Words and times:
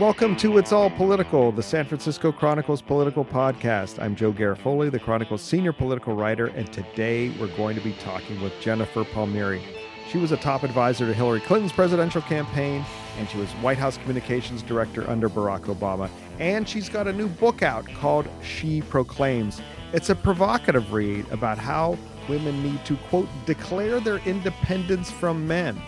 Welcome 0.00 0.34
to 0.36 0.56
It's 0.56 0.72
All 0.72 0.88
Political, 0.88 1.52
the 1.52 1.62
San 1.62 1.84
Francisco 1.84 2.32
Chronicles 2.32 2.80
political 2.80 3.22
podcast. 3.22 4.02
I'm 4.02 4.16
Joe 4.16 4.32
Garofoli, 4.32 4.90
the 4.90 4.98
Chronicles 4.98 5.42
senior 5.42 5.74
political 5.74 6.14
writer, 6.14 6.46
and 6.46 6.72
today 6.72 7.28
we're 7.38 7.54
going 7.54 7.76
to 7.76 7.82
be 7.82 7.92
talking 8.00 8.40
with 8.40 8.58
Jennifer 8.62 9.04
Palmieri. 9.04 9.62
She 10.08 10.16
was 10.16 10.32
a 10.32 10.38
top 10.38 10.62
advisor 10.62 11.04
to 11.04 11.12
Hillary 11.12 11.40
Clinton's 11.40 11.72
presidential 11.72 12.22
campaign, 12.22 12.82
and 13.18 13.28
she 13.28 13.36
was 13.36 13.50
White 13.60 13.76
House 13.76 13.98
communications 13.98 14.62
director 14.62 15.06
under 15.06 15.28
Barack 15.28 15.64
Obama. 15.64 16.08
And 16.38 16.66
she's 16.66 16.88
got 16.88 17.06
a 17.06 17.12
new 17.12 17.28
book 17.28 17.62
out 17.62 17.86
called 17.96 18.26
She 18.42 18.80
Proclaims. 18.80 19.60
It's 19.92 20.08
a 20.08 20.14
provocative 20.14 20.94
read 20.94 21.28
about 21.30 21.58
how 21.58 21.98
women 22.26 22.62
need 22.62 22.82
to, 22.86 22.96
quote, 23.10 23.28
declare 23.44 24.00
their 24.00 24.16
independence 24.20 25.10
from 25.10 25.46
men 25.46 25.78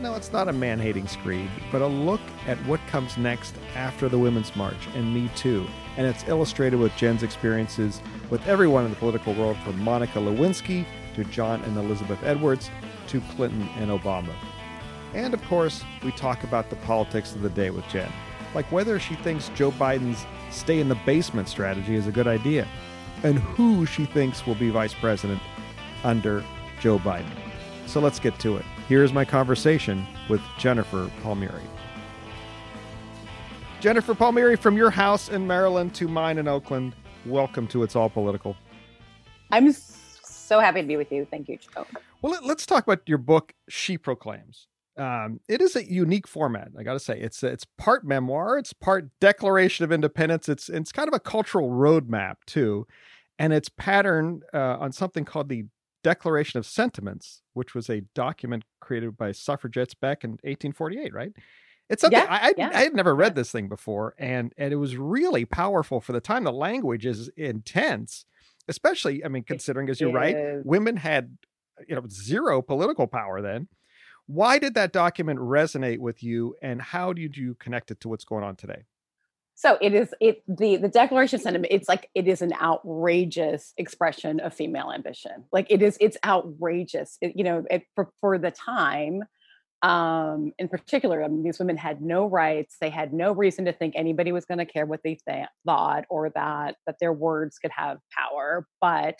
no, 0.00 0.14
it's 0.14 0.32
not 0.32 0.48
a 0.48 0.52
man 0.52 0.78
hating 0.78 1.06
screed, 1.06 1.50
but 1.72 1.82
a 1.82 1.86
look 1.86 2.20
at 2.46 2.58
what 2.66 2.80
comes 2.88 3.16
next 3.16 3.54
after 3.74 4.08
the 4.08 4.18
Women's 4.18 4.54
March 4.54 4.88
and 4.94 5.14
Me 5.14 5.30
Too. 5.34 5.66
And 5.96 6.06
it's 6.06 6.28
illustrated 6.28 6.78
with 6.78 6.94
Jen's 6.96 7.22
experiences 7.22 8.00
with 8.30 8.46
everyone 8.46 8.84
in 8.84 8.90
the 8.90 8.96
political 8.96 9.34
world 9.34 9.56
from 9.58 9.80
Monica 9.80 10.18
Lewinsky 10.18 10.86
to 11.14 11.24
John 11.24 11.62
and 11.62 11.76
Elizabeth 11.76 12.22
Edwards 12.22 12.70
to 13.08 13.20
Clinton 13.34 13.68
and 13.76 13.90
Obama. 13.90 14.34
And 15.14 15.32
of 15.32 15.42
course, 15.44 15.82
we 16.04 16.12
talk 16.12 16.44
about 16.44 16.68
the 16.68 16.76
politics 16.76 17.34
of 17.34 17.42
the 17.42 17.48
day 17.48 17.70
with 17.70 17.86
Jen, 17.88 18.12
like 18.54 18.70
whether 18.70 19.00
she 19.00 19.14
thinks 19.14 19.50
Joe 19.54 19.70
Biden's 19.70 20.26
stay 20.50 20.80
in 20.80 20.88
the 20.88 20.98
basement 21.06 21.48
strategy 21.48 21.94
is 21.94 22.06
a 22.06 22.12
good 22.12 22.26
idea, 22.26 22.68
and 23.22 23.38
who 23.38 23.86
she 23.86 24.04
thinks 24.04 24.46
will 24.46 24.54
be 24.54 24.68
vice 24.68 24.94
president 24.94 25.40
under 26.04 26.44
Joe 26.80 26.98
Biden. 26.98 27.30
So 27.86 28.00
let's 28.00 28.18
get 28.18 28.38
to 28.40 28.56
it. 28.56 28.64
Here's 28.88 29.12
my 29.12 29.24
conversation 29.24 30.06
with 30.28 30.40
Jennifer 30.58 31.10
Palmieri. 31.20 31.60
Jennifer 33.80 34.14
Palmieri, 34.14 34.54
from 34.54 34.76
your 34.76 34.90
house 34.90 35.28
in 35.28 35.44
Maryland 35.44 35.92
to 35.96 36.06
mine 36.06 36.38
in 36.38 36.46
Oakland, 36.46 36.94
welcome 37.24 37.66
to 37.66 37.82
It's 37.82 37.96
All 37.96 38.08
Political. 38.08 38.56
I'm 39.50 39.72
so 39.72 40.60
happy 40.60 40.82
to 40.82 40.86
be 40.86 40.96
with 40.96 41.10
you. 41.10 41.26
Thank 41.28 41.48
you, 41.48 41.58
Joe. 41.58 41.84
Well, 42.22 42.38
let's 42.44 42.64
talk 42.64 42.84
about 42.84 43.00
your 43.06 43.18
book, 43.18 43.54
She 43.68 43.98
Proclaims. 43.98 44.68
Um, 44.96 45.40
it 45.48 45.60
is 45.60 45.74
a 45.74 45.84
unique 45.84 46.28
format. 46.28 46.68
I 46.78 46.84
got 46.84 46.92
to 46.92 47.00
say, 47.00 47.18
it's 47.18 47.42
it's 47.42 47.66
part 47.76 48.04
memoir, 48.04 48.56
it's 48.56 48.72
part 48.72 49.10
Declaration 49.20 49.84
of 49.84 49.90
Independence. 49.90 50.48
It's 50.48 50.68
it's 50.68 50.92
kind 50.92 51.08
of 51.08 51.14
a 51.14 51.18
cultural 51.18 51.70
roadmap 51.70 52.36
too, 52.46 52.86
and 53.36 53.52
it's 53.52 53.68
patterned 53.68 54.44
uh, 54.54 54.76
on 54.78 54.92
something 54.92 55.24
called 55.24 55.48
the 55.48 55.64
Declaration 56.06 56.56
of 56.56 56.66
Sentiments, 56.66 57.42
which 57.52 57.74
was 57.74 57.90
a 57.90 58.02
document 58.14 58.62
created 58.80 59.16
by 59.16 59.32
suffragettes 59.32 59.92
back 59.92 60.22
in 60.22 60.30
1848, 60.44 61.12
right? 61.12 61.32
It's 61.90 62.02
something 62.02 62.16
yeah, 62.16 62.28
I, 62.30 62.54
yeah. 62.56 62.70
I, 62.72 62.84
had 62.84 62.94
never 62.94 63.12
read 63.12 63.34
this 63.34 63.50
thing 63.50 63.68
before, 63.68 64.14
and 64.16 64.52
and 64.56 64.72
it 64.72 64.76
was 64.76 64.96
really 64.96 65.44
powerful 65.44 66.00
for 66.00 66.12
the 66.12 66.20
time. 66.20 66.44
The 66.44 66.52
language 66.52 67.06
is 67.06 67.28
intense, 67.36 68.24
especially 68.68 69.24
I 69.24 69.28
mean, 69.28 69.42
considering 69.42 69.90
as 69.90 70.00
you're 70.00 70.12
right, 70.12 70.64
women 70.64 70.96
had 70.96 71.38
you 71.88 71.96
know 71.96 72.04
zero 72.08 72.62
political 72.62 73.08
power 73.08 73.42
then. 73.42 73.66
Why 74.26 74.60
did 74.60 74.74
that 74.74 74.92
document 74.92 75.40
resonate 75.40 75.98
with 75.98 76.22
you, 76.22 76.54
and 76.62 76.80
how 76.80 77.14
did 77.14 77.36
you 77.36 77.56
connect 77.56 77.90
it 77.90 77.98
to 78.02 78.08
what's 78.08 78.24
going 78.24 78.44
on 78.44 78.54
today? 78.54 78.84
So 79.56 79.78
it 79.80 79.94
is 79.94 80.14
it 80.20 80.42
the 80.46 80.76
the 80.76 80.88
declaration 80.88 81.40
sentiment. 81.40 81.72
It's 81.72 81.88
like 81.88 82.10
it 82.14 82.28
is 82.28 82.42
an 82.42 82.52
outrageous 82.60 83.72
expression 83.78 84.38
of 84.38 84.52
female 84.52 84.92
ambition. 84.94 85.44
Like 85.50 85.66
it 85.70 85.80
is 85.80 85.96
it's 85.98 86.18
outrageous. 86.24 87.16
It, 87.22 87.32
you 87.36 87.42
know, 87.42 87.64
it, 87.70 87.84
for 87.94 88.10
for 88.20 88.36
the 88.36 88.50
time, 88.50 89.22
um, 89.80 90.52
in 90.58 90.68
particular, 90.68 91.24
I 91.24 91.28
mean, 91.28 91.42
these 91.42 91.58
women 91.58 91.78
had 91.78 92.02
no 92.02 92.26
rights. 92.26 92.76
They 92.82 92.90
had 92.90 93.14
no 93.14 93.32
reason 93.32 93.64
to 93.64 93.72
think 93.72 93.94
anybody 93.96 94.30
was 94.30 94.44
going 94.44 94.58
to 94.58 94.66
care 94.66 94.84
what 94.84 95.00
they 95.02 95.18
th- 95.26 95.48
thought 95.64 96.04
or 96.10 96.30
that 96.34 96.76
that 96.86 96.96
their 97.00 97.14
words 97.14 97.58
could 97.58 97.72
have 97.74 97.96
power. 98.14 98.66
But 98.82 99.18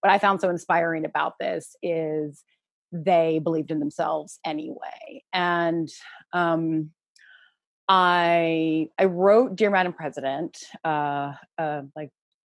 what 0.00 0.12
I 0.12 0.18
found 0.18 0.42
so 0.42 0.50
inspiring 0.50 1.06
about 1.06 1.34
this 1.40 1.76
is 1.82 2.44
they 2.92 3.38
believed 3.38 3.70
in 3.70 3.80
themselves 3.80 4.38
anyway, 4.44 5.24
and 5.32 5.88
um, 6.34 6.90
I 7.88 8.88
I 8.98 9.04
wrote 9.04 9.56
Dear 9.56 9.70
Madam 9.70 9.92
President 9.92 10.58
uh, 10.84 11.32
uh, 11.56 11.82
like 11.96 12.10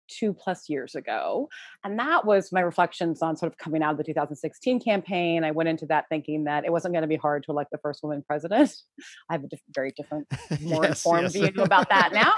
two 0.08 0.32
plus 0.32 0.68
years 0.68 0.94
ago, 0.94 1.48
and 1.84 1.98
that 1.98 2.24
was 2.24 2.52
my 2.52 2.60
reflections 2.60 3.22
on 3.22 3.36
sort 3.36 3.52
of 3.52 3.58
coming 3.58 3.82
out 3.82 3.92
of 3.92 3.98
the 3.98 4.04
2016 4.04 4.80
campaign. 4.80 5.44
I 5.44 5.50
went 5.50 5.68
into 5.68 5.86
that 5.86 6.06
thinking 6.08 6.44
that 6.44 6.64
it 6.64 6.72
wasn't 6.72 6.94
going 6.94 7.02
to 7.02 7.08
be 7.08 7.16
hard 7.16 7.42
to 7.44 7.50
elect 7.50 7.70
the 7.70 7.78
first 7.78 8.02
woman 8.02 8.24
president. 8.26 8.74
I 9.28 9.34
have 9.34 9.44
a 9.44 9.48
diff- 9.48 9.60
very 9.74 9.92
different, 9.92 10.26
more 10.62 10.84
yes, 10.84 11.04
informed 11.04 11.34
yes. 11.34 11.52
view 11.52 11.62
about 11.62 11.88
that 11.90 12.12
now, 12.12 12.32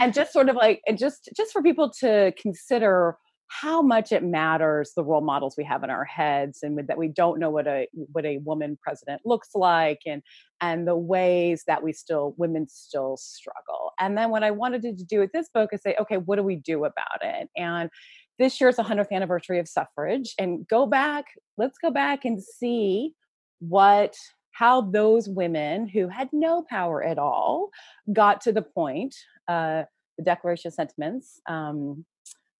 and 0.00 0.14
just 0.14 0.32
sort 0.32 0.48
of 0.48 0.56
like 0.56 0.80
and 0.86 0.96
just 0.96 1.28
just 1.36 1.52
for 1.52 1.62
people 1.62 1.90
to 2.00 2.32
consider 2.40 3.18
how 3.48 3.80
much 3.80 4.12
it 4.12 4.22
matters 4.22 4.92
the 4.94 5.02
role 5.02 5.22
models 5.22 5.54
we 5.56 5.64
have 5.64 5.82
in 5.82 5.90
our 5.90 6.04
heads 6.04 6.60
and 6.62 6.78
that 6.86 6.98
we 6.98 7.08
don't 7.08 7.38
know 7.38 7.50
what 7.50 7.66
a 7.66 7.88
what 7.92 8.24
a 8.24 8.38
woman 8.38 8.78
president 8.82 9.22
looks 9.24 9.48
like 9.54 10.00
and 10.06 10.22
and 10.60 10.86
the 10.86 10.96
ways 10.96 11.64
that 11.66 11.82
we 11.82 11.92
still 11.92 12.34
women 12.36 12.68
still 12.68 13.16
struggle. 13.16 13.92
And 13.98 14.16
then 14.16 14.30
what 14.30 14.44
i 14.44 14.50
wanted 14.50 14.82
to 14.82 14.92
do 14.92 15.20
with 15.20 15.32
this 15.32 15.48
book 15.52 15.70
is 15.72 15.82
say 15.82 15.96
okay 16.00 16.18
what 16.18 16.36
do 16.36 16.42
we 16.42 16.56
do 16.56 16.84
about 16.84 17.22
it? 17.22 17.48
And 17.56 17.90
this 18.38 18.60
year 18.60 18.70
is 18.70 18.76
the 18.76 18.84
100th 18.84 19.10
anniversary 19.10 19.58
of 19.58 19.66
suffrage 19.66 20.34
and 20.38 20.66
go 20.68 20.86
back 20.86 21.26
let's 21.56 21.78
go 21.78 21.90
back 21.90 22.24
and 22.24 22.42
see 22.42 23.14
what 23.60 24.14
how 24.52 24.80
those 24.80 25.28
women 25.28 25.86
who 25.88 26.08
had 26.08 26.28
no 26.32 26.64
power 26.68 27.02
at 27.02 27.18
all 27.18 27.70
got 28.12 28.40
to 28.42 28.52
the 28.52 28.62
point 28.62 29.14
uh, 29.48 29.84
the 30.18 30.24
declaration 30.24 30.68
of 30.68 30.74
sentiments 30.74 31.40
um, 31.48 32.04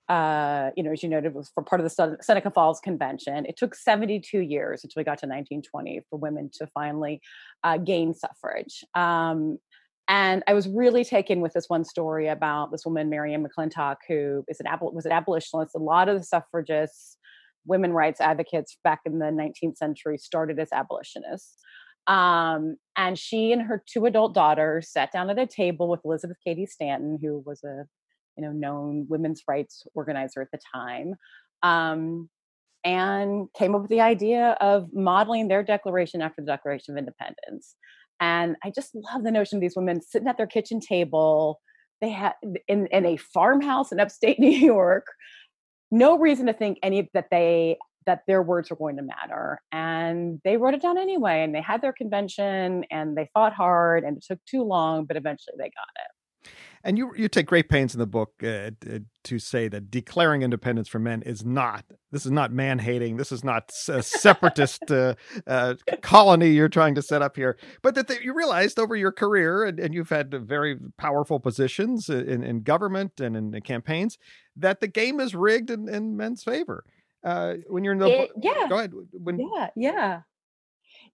uh, 0.08 0.70
you 0.76 0.82
know, 0.82 0.92
as 0.92 1.02
you 1.02 1.08
noted, 1.08 1.34
was 1.34 1.50
for 1.54 1.62
part 1.62 1.80
of 1.80 1.84
the 1.84 2.16
Seneca 2.22 2.50
Falls 2.50 2.80
Convention. 2.80 3.44
It 3.44 3.56
took 3.56 3.74
72 3.74 4.38
years 4.38 4.82
until 4.82 5.00
we 5.00 5.04
got 5.04 5.18
to 5.18 5.26
1920 5.26 6.02
for 6.08 6.18
women 6.18 6.50
to 6.54 6.66
finally 6.68 7.20
uh, 7.62 7.76
gain 7.76 8.14
suffrage. 8.14 8.84
Um, 8.94 9.58
and 10.08 10.42
I 10.46 10.54
was 10.54 10.66
really 10.66 11.04
taken 11.04 11.42
with 11.42 11.52
this 11.52 11.68
one 11.68 11.84
story 11.84 12.28
about 12.28 12.72
this 12.72 12.86
woman, 12.86 13.10
Marianne 13.10 13.46
McClintock, 13.46 13.96
who 14.08 14.44
is 14.48 14.58
an 14.60 14.66
abol- 14.66 14.94
was 14.94 15.04
an 15.04 15.12
abolitionist. 15.12 15.74
A 15.74 15.78
lot 15.78 16.08
of 16.08 16.18
the 16.18 16.24
suffragists, 16.24 17.18
women 17.66 17.92
rights 17.92 18.18
advocates 18.18 18.78
back 18.82 19.00
in 19.04 19.18
the 19.18 19.26
19th 19.26 19.76
century 19.76 20.16
started 20.16 20.58
as 20.58 20.72
abolitionists. 20.72 21.56
Um, 22.06 22.76
and 22.96 23.18
she 23.18 23.52
and 23.52 23.60
her 23.60 23.84
two 23.86 24.06
adult 24.06 24.34
daughters 24.34 24.88
sat 24.88 25.12
down 25.12 25.28
at 25.28 25.38
a 25.38 25.46
table 25.46 25.90
with 25.90 26.00
Elizabeth 26.06 26.38
Cady 26.42 26.64
Stanton, 26.64 27.18
who 27.20 27.42
was 27.44 27.62
a 27.62 27.84
you 28.38 28.44
know 28.44 28.52
known 28.52 29.06
women's 29.08 29.42
rights 29.48 29.84
organizer 29.94 30.40
at 30.40 30.50
the 30.52 30.60
time 30.72 31.14
um, 31.62 32.30
and 32.84 33.48
came 33.56 33.74
up 33.74 33.82
with 33.82 33.90
the 33.90 34.00
idea 34.00 34.56
of 34.60 34.88
modeling 34.94 35.48
their 35.48 35.64
declaration 35.64 36.22
after 36.22 36.40
the 36.40 36.46
declaration 36.46 36.94
of 36.94 36.98
independence. 36.98 37.74
And 38.20 38.56
i 38.64 38.70
just 38.70 38.94
love 38.94 39.24
the 39.24 39.30
notion 39.30 39.58
of 39.58 39.60
these 39.60 39.76
women 39.76 40.00
sitting 40.00 40.28
at 40.28 40.36
their 40.36 40.46
kitchen 40.46 40.80
table. 40.80 41.60
They 42.00 42.10
had 42.10 42.34
in, 42.68 42.86
in 42.86 43.04
a 43.04 43.16
farmhouse 43.16 43.90
in 43.90 44.00
upstate 44.00 44.38
new 44.48 44.50
york. 44.50 45.06
No 45.90 46.18
reason 46.18 46.46
to 46.46 46.52
think 46.52 46.78
any 46.82 47.10
that 47.14 47.28
they 47.30 47.78
that 48.06 48.22
their 48.26 48.42
words 48.42 48.70
were 48.70 48.76
going 48.76 48.96
to 48.96 49.02
matter. 49.02 49.60
And 49.70 50.40
they 50.42 50.56
wrote 50.56 50.72
it 50.72 50.80
down 50.80 50.96
anyway 50.96 51.42
and 51.42 51.54
they 51.54 51.60
had 51.60 51.82
their 51.82 51.92
convention 51.92 52.84
and 52.90 53.16
they 53.16 53.28
fought 53.34 53.52
hard 53.52 54.04
and 54.04 54.16
it 54.16 54.24
took 54.26 54.38
too 54.46 54.62
long 54.62 55.04
but 55.04 55.16
eventually 55.16 55.54
they 55.58 55.64
got 55.64 55.92
it 55.96 56.17
and 56.84 56.98
you 56.98 57.12
you 57.16 57.28
take 57.28 57.46
great 57.46 57.68
pains 57.68 57.94
in 57.94 57.98
the 57.98 58.06
book 58.06 58.32
uh, 58.42 58.70
to 59.24 59.38
say 59.38 59.68
that 59.68 59.90
declaring 59.90 60.42
independence 60.42 60.88
for 60.88 60.98
men 60.98 61.22
is 61.22 61.44
not 61.44 61.84
this 62.10 62.24
is 62.24 62.32
not 62.32 62.52
man 62.52 62.78
hating. 62.78 63.16
This 63.16 63.32
is 63.32 63.44
not 63.44 63.70
a 63.88 64.02
separatist 64.02 64.82
uh, 64.90 65.14
uh, 65.46 65.74
colony 66.00 66.50
you're 66.50 66.68
trying 66.68 66.94
to 66.94 67.02
set 67.02 67.20
up 67.22 67.36
here. 67.36 67.58
But 67.82 67.94
that 67.96 68.08
the, 68.08 68.22
you 68.22 68.34
realized 68.34 68.78
over 68.78 68.96
your 68.96 69.12
career 69.12 69.64
and, 69.64 69.78
and 69.78 69.92
you've 69.92 70.08
had 70.08 70.32
very 70.32 70.78
powerful 70.96 71.38
positions 71.40 72.08
in, 72.08 72.42
in 72.42 72.62
government 72.62 73.20
and 73.20 73.36
in, 73.36 73.54
in 73.54 73.62
campaigns 73.62 74.18
that 74.56 74.80
the 74.80 74.88
game 74.88 75.20
is 75.20 75.34
rigged 75.34 75.70
in, 75.70 75.88
in 75.88 76.16
men's 76.16 76.42
favor. 76.42 76.84
Uh, 77.24 77.54
when 77.66 77.84
you're 77.84 77.92
in 77.92 77.98
the 77.98 78.22
it, 78.22 78.30
yeah. 78.40 78.66
go 78.68 78.78
ahead 78.78 78.92
when, 79.12 79.40
yeah 79.40 79.68
yeah 79.74 80.20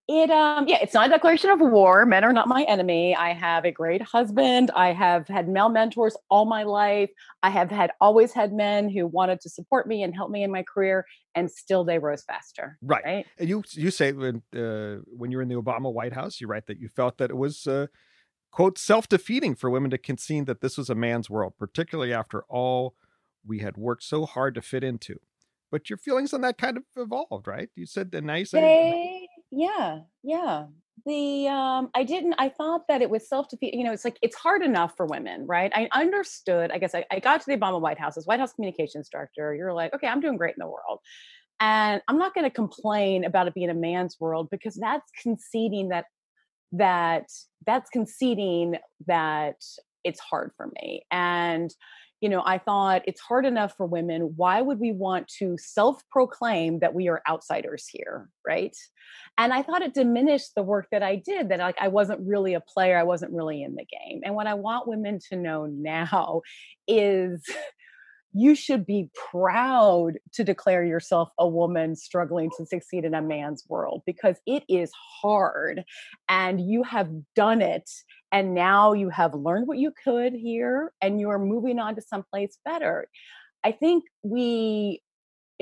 it 0.06 0.30
um 0.30 0.68
yeah, 0.68 0.78
it's 0.82 0.92
not 0.92 1.06
a 1.06 1.10
declaration 1.10 1.50
of 1.50 1.60
war. 1.60 2.04
Men 2.04 2.24
are 2.24 2.32
not 2.32 2.46
my 2.46 2.62
enemy. 2.64 3.16
I 3.16 3.32
have 3.32 3.64
a 3.64 3.70
great 3.70 4.02
husband. 4.02 4.70
I 4.74 4.92
have 4.92 5.26
had 5.28 5.48
male 5.48 5.70
mentors 5.70 6.14
all 6.28 6.44
my 6.44 6.62
life. 6.62 7.10
I 7.42 7.48
have 7.48 7.70
had 7.70 7.90
always 8.00 8.32
had 8.32 8.52
men 8.52 8.90
who 8.90 9.06
wanted 9.06 9.40
to 9.40 9.48
support 9.48 9.86
me 9.86 10.02
and 10.02 10.14
help 10.14 10.30
me 10.30 10.42
in 10.42 10.50
my 10.50 10.62
career, 10.62 11.06
and 11.34 11.50
still 11.50 11.84
they 11.84 11.98
rose 11.98 12.22
faster. 12.22 12.78
Right. 12.82 13.04
right? 13.04 13.26
And 13.38 13.48
you 13.48 13.64
you 13.70 13.90
say 13.90 14.12
when 14.12 14.42
uh, 14.54 15.02
when 15.06 15.30
you're 15.30 15.42
in 15.42 15.48
the 15.48 15.60
Obama 15.60 15.90
White 15.90 16.12
House, 16.12 16.38
you 16.40 16.48
write 16.48 16.66
that 16.66 16.78
you 16.78 16.88
felt 16.88 17.16
that 17.18 17.30
it 17.30 17.36
was 17.36 17.66
uh, 17.66 17.86
quote 18.50 18.76
self 18.76 19.08
defeating 19.08 19.54
for 19.54 19.70
women 19.70 19.90
to 19.90 19.98
concede 19.98 20.44
that 20.46 20.60
this 20.60 20.76
was 20.76 20.90
a 20.90 20.94
man's 20.94 21.30
world, 21.30 21.54
particularly 21.58 22.12
after 22.12 22.42
all 22.50 22.94
we 23.46 23.60
had 23.60 23.78
worked 23.78 24.02
so 24.02 24.26
hard 24.26 24.54
to 24.56 24.62
fit 24.62 24.84
into. 24.84 25.18
But 25.70 25.88
your 25.88 25.96
feelings 25.96 26.32
on 26.34 26.42
that 26.42 26.58
kind 26.58 26.76
of 26.76 26.84
evolved, 26.94 27.48
right? 27.48 27.70
You 27.74 27.86
said 27.86 28.12
the 28.12 28.20
nice. 28.20 28.50
They, 28.50 29.26
yeah, 29.54 30.00
yeah. 30.22 30.66
the 31.06 31.48
um 31.48 31.90
i 31.94 32.02
didn't 32.02 32.34
i 32.38 32.48
thought 32.48 32.82
that 32.88 33.02
it 33.02 33.10
was 33.10 33.28
self-defeat 33.28 33.74
you 33.74 33.84
know 33.84 33.92
it's 33.92 34.04
like 34.04 34.18
it's 34.22 34.36
hard 34.36 34.62
enough 34.62 34.96
for 34.96 35.06
women 35.06 35.46
right? 35.46 35.70
I 35.74 35.88
understood 35.92 36.70
i 36.70 36.78
guess 36.78 36.94
I, 36.94 37.04
I 37.10 37.18
got 37.20 37.40
to 37.40 37.46
the 37.46 37.56
obama 37.56 37.80
white 37.80 37.98
house 37.98 38.16
as 38.16 38.26
white 38.26 38.40
house 38.40 38.52
communications 38.52 39.08
director 39.10 39.54
you're 39.54 39.72
like 39.72 39.92
okay 39.94 40.06
i'm 40.06 40.20
doing 40.20 40.36
great 40.36 40.54
in 40.56 40.60
the 40.60 40.66
world. 40.66 41.00
And 41.60 42.00
i'm 42.08 42.18
not 42.18 42.34
going 42.34 42.44
to 42.44 42.50
complain 42.50 43.24
about 43.24 43.48
it 43.48 43.54
being 43.54 43.70
a 43.70 43.74
man's 43.74 44.16
world 44.20 44.48
because 44.50 44.76
that's 44.76 45.10
conceding 45.22 45.88
that 45.90 46.06
that 46.72 47.26
that's 47.66 47.90
conceding 47.90 48.76
that 49.06 49.56
it's 50.04 50.20
hard 50.20 50.52
for 50.56 50.70
me. 50.80 51.04
And 51.10 51.74
you 52.20 52.28
know, 52.28 52.42
I 52.44 52.58
thought 52.58 53.02
it's 53.06 53.20
hard 53.20 53.44
enough 53.44 53.74
for 53.76 53.86
women. 53.86 54.32
Why 54.36 54.62
would 54.62 54.78
we 54.78 54.92
want 54.92 55.28
to 55.38 55.56
self 55.58 56.02
proclaim 56.10 56.78
that 56.78 56.94
we 56.94 57.08
are 57.08 57.22
outsiders 57.28 57.86
here? 57.86 58.28
Right. 58.46 58.76
And 59.36 59.52
I 59.52 59.62
thought 59.62 59.82
it 59.82 59.94
diminished 59.94 60.52
the 60.54 60.62
work 60.62 60.86
that 60.92 61.02
I 61.02 61.16
did, 61.16 61.48
that 61.48 61.58
like 61.58 61.76
I 61.80 61.88
wasn't 61.88 62.26
really 62.26 62.54
a 62.54 62.60
player, 62.60 62.98
I 62.98 63.02
wasn't 63.02 63.32
really 63.32 63.62
in 63.62 63.74
the 63.74 63.84
game. 63.84 64.22
And 64.24 64.34
what 64.34 64.46
I 64.46 64.54
want 64.54 64.88
women 64.88 65.18
to 65.30 65.36
know 65.36 65.66
now 65.66 66.42
is 66.86 67.44
you 68.34 68.56
should 68.56 68.84
be 68.84 69.08
proud 69.30 70.18
to 70.32 70.42
declare 70.42 70.84
yourself 70.84 71.30
a 71.38 71.48
woman 71.48 71.94
struggling 71.94 72.50
to 72.58 72.66
succeed 72.66 73.04
in 73.04 73.14
a 73.14 73.22
man's 73.22 73.64
world 73.68 74.02
because 74.04 74.36
it 74.44 74.64
is 74.68 74.90
hard 75.22 75.84
and 76.28 76.60
you 76.60 76.82
have 76.82 77.08
done 77.36 77.62
it 77.62 77.88
and 78.32 78.52
now 78.52 78.92
you 78.92 79.08
have 79.08 79.34
learned 79.34 79.68
what 79.68 79.78
you 79.78 79.92
could 80.02 80.32
here 80.32 80.92
and 81.00 81.20
you 81.20 81.30
are 81.30 81.38
moving 81.38 81.78
on 81.78 81.94
to 81.94 82.02
someplace 82.02 82.58
better. 82.64 83.06
I 83.62 83.70
think 83.70 84.02
we 84.24 85.00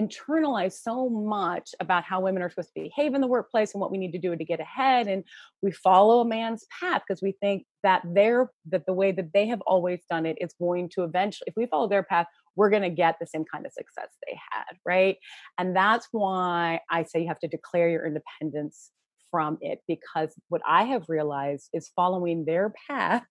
internalize 0.01 0.73
so 0.73 1.09
much 1.09 1.71
about 1.81 2.05
how 2.05 2.21
women 2.21 2.43
are 2.43 2.49
supposed 2.49 2.71
to 2.75 2.83
behave 2.83 3.15
in 3.15 3.21
the 3.21 3.27
workplace 3.27 3.75
and 3.75 3.81
what 3.81 3.91
we 3.91 3.99
need 3.99 4.13
to 4.13 4.19
do 4.19 4.35
to 4.35 4.45
get 4.45 4.61
ahead 4.61 5.07
and 5.07 5.23
we 5.61 5.71
follow 5.71 6.21
a 6.21 6.25
man's 6.25 6.67
path 6.81 7.03
because 7.07 7.21
we 7.23 7.33
think 7.41 7.67
that 7.83 8.03
they're 8.15 8.51
that 8.71 8.87
the 8.87 8.93
way 8.93 9.13
that 9.13 9.33
they 9.35 9.47
have 9.47 9.61
always 9.63 10.01
done 10.09 10.25
it 10.25 10.37
is 10.41 10.55
going 10.59 10.89
to 10.89 11.05
eventually 11.05 11.45
if 11.47 11.55
we 11.57 11.67
follow 11.67 11.89
their 11.89 12.03
path 12.03 12.27
we're 12.57 12.71
going 12.71 12.83
to 12.83 12.91
get 12.91 13.17
the 13.21 13.27
same 13.27 13.45
kind 13.45 13.67
of 13.67 13.73
success 13.73 14.09
they 14.27 14.39
had 14.51 14.77
right 14.87 15.19
and 15.59 15.77
that's 15.77 16.09
why 16.11 16.81
i 16.91 17.03
say 17.03 17.21
you 17.21 17.29
have 17.29 17.39
to 17.39 17.49
declare 17.49 17.91
your 17.91 18.07
independence 18.07 18.91
from 19.33 19.59
it 19.61 19.81
because 19.89 20.33
what 20.51 20.61
I 20.69 20.85
have 20.85 21.07
realized 21.09 21.71
is 21.73 21.91
following 21.97 22.45
their 22.45 22.73
path 22.89 23.25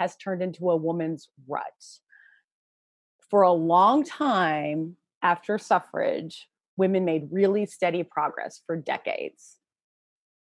has 0.00 0.16
turned 0.16 0.42
into 0.42 0.70
a 0.70 0.76
woman's 0.76 1.28
rut. 1.46 1.62
For 3.30 3.42
a 3.42 3.52
long 3.52 4.02
time 4.02 4.96
after 5.22 5.58
suffrage, 5.58 6.48
women 6.76 7.04
made 7.04 7.28
really 7.30 7.66
steady 7.66 8.02
progress 8.02 8.60
for 8.66 8.76
decades. 8.76 9.58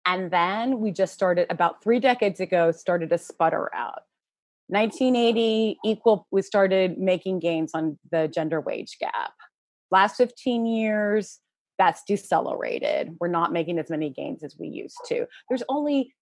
And 0.05 0.31
then 0.31 0.81
we 0.81 0.93
just 0.93 1.14
started 1.14 1.46
about 1.50 1.82
three 1.82 1.99
decades 1.99 2.40
ago, 2.40 2.70
started 2.73 3.11
to 3.11 3.19
sputter 3.19 3.75
out. 3.75 4.02
1980 4.69 5.78
equal 5.84 6.26
we 6.32 6.43
started 6.43 6.99
making 6.99 7.38
gains 7.38 7.70
on 7.73 7.96
the 8.11 8.26
gender 8.26 8.61
wage 8.61 8.99
gap 8.99 9.32
last 9.90 10.17
15 10.17 10.67
years 10.67 11.40
that's 11.78 12.02
decelerated. 12.05 13.17
We're 13.20 13.28
not 13.28 13.52
making 13.52 13.78
as 13.78 13.90
many 13.90 14.08
gains 14.08 14.43
as 14.43 14.56
we 14.58 14.69
used 14.69 14.99
to. 15.08 15.26
There's 15.49 15.62
only 15.69 16.14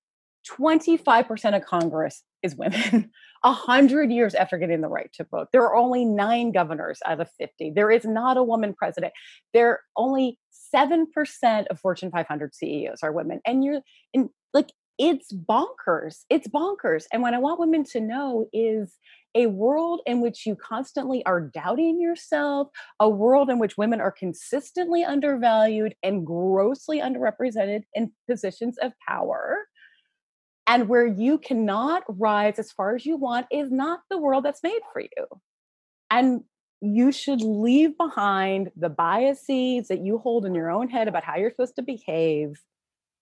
25% 0.44 1.56
of 1.56 1.64
Congress 1.64 2.22
is 2.42 2.54
women. 2.56 3.10
A 3.44 3.52
hundred 3.52 4.10
years 4.10 4.34
after 4.34 4.56
getting 4.56 4.80
the 4.80 4.88
right 4.88 5.10
to 5.14 5.24
vote, 5.30 5.48
there 5.52 5.62
are 5.62 5.76
only 5.76 6.04
nine 6.04 6.50
governors 6.50 6.98
out 7.04 7.20
of 7.20 7.28
50. 7.38 7.72
There 7.74 7.90
is 7.90 8.06
not 8.06 8.38
a 8.38 8.42
woman 8.42 8.72
president. 8.72 9.12
There 9.52 9.70
are 9.70 9.80
only 9.98 10.38
7% 10.74 11.66
of 11.66 11.78
Fortune 11.78 12.10
500 12.10 12.54
CEOs 12.54 13.00
are 13.02 13.12
women. 13.12 13.40
And 13.46 13.62
you're 13.62 13.80
in 14.14 14.30
like, 14.54 14.70
it's 14.98 15.32
bonkers. 15.32 16.20
It's 16.30 16.48
bonkers. 16.48 17.04
And 17.12 17.20
what 17.20 17.34
I 17.34 17.38
want 17.38 17.60
women 17.60 17.84
to 17.84 18.00
know 18.00 18.46
is 18.52 18.96
a 19.34 19.46
world 19.46 20.00
in 20.06 20.20
which 20.20 20.46
you 20.46 20.54
constantly 20.54 21.24
are 21.26 21.40
doubting 21.40 22.00
yourself, 22.00 22.68
a 23.00 23.08
world 23.08 23.50
in 23.50 23.58
which 23.58 23.76
women 23.76 24.00
are 24.00 24.12
consistently 24.12 25.04
undervalued 25.04 25.94
and 26.02 26.24
grossly 26.24 27.00
underrepresented 27.00 27.82
in 27.94 28.12
positions 28.30 28.78
of 28.78 28.92
power, 29.06 29.66
and 30.66 30.88
where 30.88 31.06
you 31.06 31.38
cannot 31.38 32.02
rise 32.08 32.58
as 32.58 32.72
far 32.72 32.94
as 32.94 33.04
you 33.04 33.16
want 33.16 33.46
is 33.50 33.70
not 33.70 34.00
the 34.10 34.18
world 34.18 34.44
that's 34.44 34.62
made 34.62 34.80
for 34.92 35.00
you. 35.00 35.26
And 36.10 36.44
you 36.80 37.12
should 37.12 37.40
leave 37.40 37.96
behind 37.96 38.70
the 38.76 38.88
biases 38.88 39.88
that 39.88 40.00
you 40.00 40.18
hold 40.18 40.44
in 40.44 40.54
your 40.54 40.70
own 40.70 40.88
head 40.88 41.08
about 41.08 41.24
how 41.24 41.36
you're 41.36 41.50
supposed 41.50 41.76
to 41.76 41.82
behave 41.82 42.60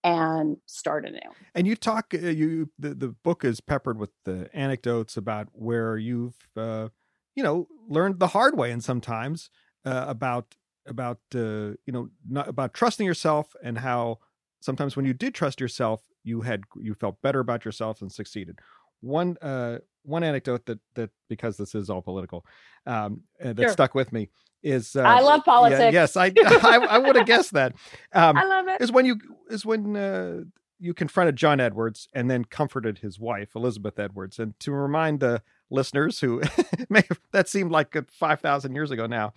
and 0.03 0.57
start 0.65 1.05
anew. 1.05 1.19
And 1.55 1.65
you 1.65 1.75
talk, 1.75 2.13
uh, 2.13 2.17
you 2.27 2.69
the, 2.77 2.93
the 2.93 3.07
book 3.09 3.45
is 3.45 3.61
peppered 3.61 3.97
with 3.97 4.09
the 4.25 4.49
anecdotes 4.53 5.15
about 5.15 5.47
where 5.53 5.97
you've, 5.97 6.35
uh, 6.57 6.89
you 7.35 7.43
know, 7.43 7.67
learned 7.87 8.19
the 8.19 8.27
hard 8.27 8.57
way, 8.57 8.71
and 8.71 8.83
sometimes 8.83 9.49
uh, 9.85 10.05
about 10.07 10.55
about 10.85 11.19
uh, 11.33 11.79
you 11.85 11.93
know 11.93 12.09
not 12.27 12.47
about 12.47 12.73
trusting 12.73 13.05
yourself 13.05 13.55
and 13.63 13.79
how 13.79 14.19
sometimes 14.61 14.95
when 14.95 15.05
you 15.05 15.13
did 15.13 15.33
trust 15.33 15.61
yourself, 15.61 16.01
you 16.23 16.41
had 16.41 16.63
you 16.75 16.93
felt 16.93 17.21
better 17.21 17.39
about 17.39 17.65
yourself 17.65 18.01
and 18.01 18.11
succeeded. 18.11 18.59
One 19.01 19.37
uh, 19.41 19.79
one 20.03 20.23
anecdote 20.23 20.65
that 20.65 20.79
that 20.95 21.09
because 21.29 21.57
this 21.57 21.75
is 21.75 21.89
all 21.89 22.01
political, 22.01 22.45
um, 22.85 23.21
uh, 23.43 23.53
that 23.53 23.59
sure. 23.59 23.69
stuck 23.69 23.95
with 23.95 24.13
me 24.13 24.29
is 24.63 24.95
uh, 24.95 25.01
I 25.01 25.19
love 25.19 25.43
politics. 25.43 25.79
Yeah, 25.79 25.89
yes, 25.89 26.17
I 26.17 26.27
I, 26.37 26.87
I 26.89 26.97
would 26.97 27.15
have 27.15 27.25
guessed 27.25 27.53
that. 27.53 27.73
Um, 28.13 28.37
I 28.37 28.45
love 28.45 28.67
it. 28.67 28.81
Is 28.81 28.91
when 28.91 29.05
you 29.05 29.19
is 29.49 29.65
when 29.65 29.95
uh, 29.95 30.41
you 30.79 30.93
confronted 30.93 31.35
John 31.35 31.59
Edwards 31.59 32.07
and 32.13 32.29
then 32.29 32.45
comforted 32.45 32.99
his 32.99 33.19
wife 33.19 33.55
Elizabeth 33.55 33.99
Edwards, 33.99 34.39
and 34.39 34.57
to 34.61 34.71
remind 34.71 35.19
the 35.19 35.41
listeners 35.69 36.19
who 36.19 36.41
may 36.89 37.03
have, 37.09 37.19
that 37.31 37.49
seemed 37.49 37.71
like 37.71 37.95
five 38.09 38.39
thousand 38.39 38.73
years 38.73 38.91
ago 38.91 39.05
now. 39.05 39.33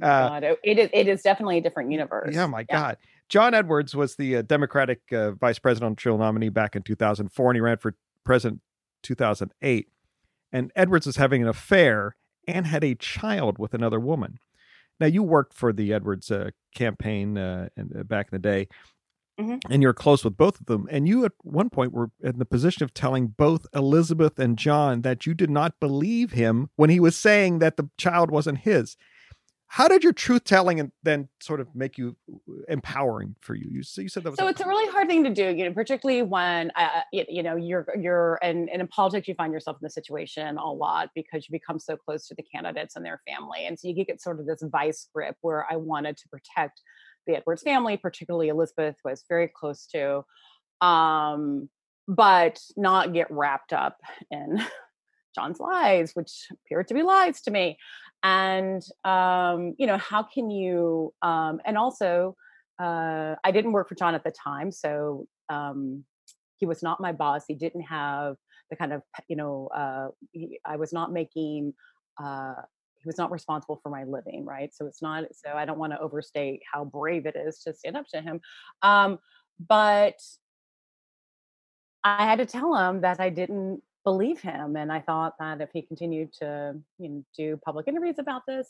Uh, 0.00 0.28
God, 0.28 0.44
it 0.64 0.78
is 0.78 0.88
it 0.92 1.08
is 1.08 1.22
definitely 1.22 1.58
a 1.58 1.60
different 1.60 1.90
universe. 1.90 2.34
Yeah, 2.34 2.46
my 2.46 2.60
yeah. 2.60 2.80
God. 2.80 2.96
John 3.30 3.54
Edwards 3.54 3.94
was 3.94 4.16
the 4.16 4.36
uh, 4.36 4.42
Democratic 4.42 5.00
uh, 5.12 5.30
vice 5.30 5.60
presidential 5.60 6.18
nominee 6.18 6.48
back 6.48 6.74
in 6.74 6.82
2004, 6.82 7.50
and 7.50 7.56
he 7.56 7.60
ran 7.60 7.78
for 7.78 7.94
president 8.24 8.60
2008. 9.04 9.88
And 10.52 10.72
Edwards 10.74 11.06
was 11.06 11.16
having 11.16 11.40
an 11.40 11.48
affair 11.48 12.16
and 12.48 12.66
had 12.66 12.82
a 12.82 12.96
child 12.96 13.58
with 13.58 13.72
another 13.72 14.00
woman. 14.00 14.40
Now, 14.98 15.06
you 15.06 15.22
worked 15.22 15.54
for 15.54 15.72
the 15.72 15.92
Edwards 15.92 16.30
uh, 16.30 16.50
campaign 16.74 17.38
uh, 17.38 17.68
in, 17.76 17.92
uh, 17.96 18.02
back 18.02 18.26
in 18.32 18.36
the 18.36 18.40
day, 18.40 18.66
mm-hmm. 19.40 19.58
and 19.72 19.80
you're 19.80 19.94
close 19.94 20.24
with 20.24 20.36
both 20.36 20.58
of 20.58 20.66
them. 20.66 20.88
And 20.90 21.06
you, 21.06 21.24
at 21.24 21.32
one 21.42 21.70
point, 21.70 21.92
were 21.92 22.10
in 22.20 22.40
the 22.40 22.44
position 22.44 22.82
of 22.82 22.92
telling 22.92 23.28
both 23.28 23.64
Elizabeth 23.72 24.40
and 24.40 24.58
John 24.58 25.02
that 25.02 25.24
you 25.24 25.34
did 25.34 25.50
not 25.50 25.78
believe 25.78 26.32
him 26.32 26.68
when 26.74 26.90
he 26.90 26.98
was 26.98 27.16
saying 27.16 27.60
that 27.60 27.76
the 27.76 27.88
child 27.96 28.32
wasn't 28.32 28.58
his 28.58 28.96
how 29.72 29.86
did 29.86 30.02
your 30.02 30.12
truth 30.12 30.42
telling 30.42 30.90
then 31.04 31.28
sort 31.40 31.60
of 31.60 31.68
make 31.76 31.96
you 31.96 32.16
uh, 32.28 32.54
empowering 32.68 33.36
for 33.40 33.54
you? 33.54 33.68
You, 33.70 33.82
you 33.98 34.08
said 34.08 34.24
that 34.24 34.30
was 34.30 34.38
so 34.38 34.48
it's 34.48 34.60
a 34.60 34.66
really 34.66 34.90
hard 34.90 35.06
thing 35.06 35.22
to 35.22 35.30
do 35.30 35.54
you 35.56 35.64
know 35.64 35.72
particularly 35.72 36.22
when 36.22 36.72
uh, 36.74 37.02
you 37.12 37.42
know 37.42 37.54
you're 37.54 37.86
you're 37.96 38.38
and, 38.42 38.68
and 38.68 38.80
in 38.80 38.88
politics 38.88 39.28
you 39.28 39.34
find 39.34 39.52
yourself 39.52 39.76
in 39.80 39.86
the 39.86 39.90
situation 39.90 40.58
a 40.58 40.72
lot 40.72 41.10
because 41.14 41.48
you 41.48 41.52
become 41.52 41.78
so 41.78 41.96
close 41.96 42.26
to 42.26 42.34
the 42.34 42.42
candidates 42.42 42.96
and 42.96 43.04
their 43.04 43.20
family 43.28 43.64
and 43.64 43.78
so 43.78 43.86
you 43.86 44.04
get 44.04 44.20
sort 44.20 44.40
of 44.40 44.46
this 44.46 44.62
vice 44.62 45.08
grip 45.14 45.36
where 45.40 45.64
i 45.70 45.76
wanted 45.76 46.16
to 46.16 46.28
protect 46.28 46.82
the 47.28 47.36
edwards 47.36 47.62
family 47.62 47.96
particularly 47.96 48.48
elizabeth 48.48 48.96
who 49.04 49.10
was 49.10 49.24
very 49.28 49.46
close 49.48 49.86
to 49.86 50.24
um 50.84 51.68
but 52.08 52.60
not 52.76 53.12
get 53.12 53.30
wrapped 53.30 53.72
up 53.72 53.98
in 54.32 54.60
John's 55.34 55.60
lies, 55.60 56.12
which 56.14 56.48
appeared 56.52 56.88
to 56.88 56.94
be 56.94 57.02
lies 57.02 57.40
to 57.42 57.50
me. 57.50 57.78
And 58.22 58.82
um, 59.04 59.74
you 59.78 59.86
know 59.86 59.98
how 59.98 60.22
can 60.22 60.50
you 60.50 61.14
um, 61.22 61.60
and 61.64 61.78
also 61.78 62.36
uh, 62.78 63.34
i 63.44 63.50
didn't 63.50 63.72
work 63.72 63.88
for 63.88 63.94
john 63.94 64.14
at 64.14 64.24
the 64.24 64.32
time 64.32 64.72
so 64.72 65.26
um, 65.50 66.04
he 66.60 66.66
was 66.66 66.82
not 66.82 67.00
my 67.00 67.12
boss. 67.12 67.44
He 67.48 67.54
didn't 67.54 67.82
have 67.82 68.36
the 68.70 68.76
kind 68.76 68.92
of 68.92 69.02
you 69.28 69.36
know 69.36 69.68
uh, 69.74 70.08
he, 70.32 70.60
i 70.64 70.76
was 70.76 70.92
not 70.92 71.12
making 71.12 71.74
uh, 72.22 72.54
he 72.98 73.06
was 73.06 73.18
not 73.18 73.32
responsible 73.32 73.80
for 73.82 73.88
my 73.88 74.04
living 74.04 74.44
right? 74.44 74.72
So 74.74 74.86
it's 74.86 75.02
not 75.02 75.24
so 75.32 75.52
i 75.54 75.64
don't 75.64 75.78
want 75.78 75.92
to 75.92 76.00
overstate 76.00 76.60
how 76.70 76.84
brave 76.84 77.26
it 77.26 77.36
is 77.36 77.58
to 77.64 77.74
stand 77.74 77.96
up 77.96 78.06
to 78.14 78.20
him. 78.20 78.40
Um, 78.82 79.18
but 79.68 80.20
i 82.04 82.24
had 82.24 82.38
to 82.38 82.46
tell 82.46 82.74
him 82.74 83.02
that 83.02 83.20
i 83.20 83.28
didn't 83.28 83.82
believe 84.10 84.40
him. 84.40 84.74
And 84.74 84.90
I 84.90 85.00
thought 85.00 85.34
that 85.38 85.60
if 85.60 85.70
he 85.72 85.82
continued 85.82 86.32
to 86.40 86.74
you 86.98 87.08
know, 87.08 87.24
do 87.36 87.56
public 87.64 87.86
interviews 87.86 88.16
about 88.18 88.42
this, 88.44 88.66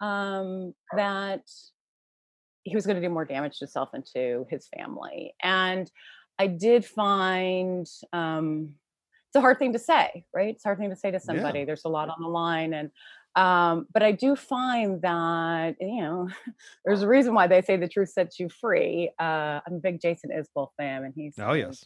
um, 0.00 0.72
that 0.96 1.42
he 2.64 2.74
was 2.74 2.86
going 2.86 2.96
to 2.96 3.06
do 3.06 3.12
more 3.12 3.26
damage 3.26 3.58
to 3.58 3.66
himself 3.66 3.90
and 3.92 4.06
to 4.14 4.46
his 4.48 4.66
family. 4.74 5.34
And 5.42 5.90
I 6.38 6.46
did 6.46 6.86
find 6.86 7.86
um, 8.14 8.70
it's 9.28 9.36
a 9.36 9.42
hard 9.42 9.58
thing 9.58 9.74
to 9.74 9.78
say, 9.78 10.24
right? 10.32 10.54
It's 10.54 10.64
a 10.64 10.68
hard 10.68 10.78
thing 10.78 10.88
to 10.88 10.96
say 10.96 11.10
to 11.10 11.20
somebody. 11.20 11.60
Yeah. 11.60 11.64
There's 11.66 11.84
a 11.84 11.90
lot 11.90 12.08
on 12.08 12.22
the 12.22 12.28
line, 12.28 12.72
and 12.72 12.90
um, 13.36 13.86
but 13.92 14.02
I 14.02 14.12
do 14.12 14.36
find 14.36 15.02
that 15.02 15.76
you 15.80 16.00
know 16.00 16.30
there's 16.84 17.02
a 17.02 17.08
reason 17.08 17.34
why 17.34 17.46
they 17.46 17.60
say 17.60 17.76
the 17.76 17.88
truth 17.88 18.08
sets 18.08 18.40
you 18.40 18.48
free. 18.48 19.10
Uh, 19.18 19.60
I'm 19.66 19.74
a 19.74 19.80
big 19.80 20.00
Jason 20.00 20.30
Isbell 20.30 20.68
fan, 20.78 21.04
and 21.04 21.12
he's 21.14 21.34
oh 21.38 21.52
yes 21.52 21.84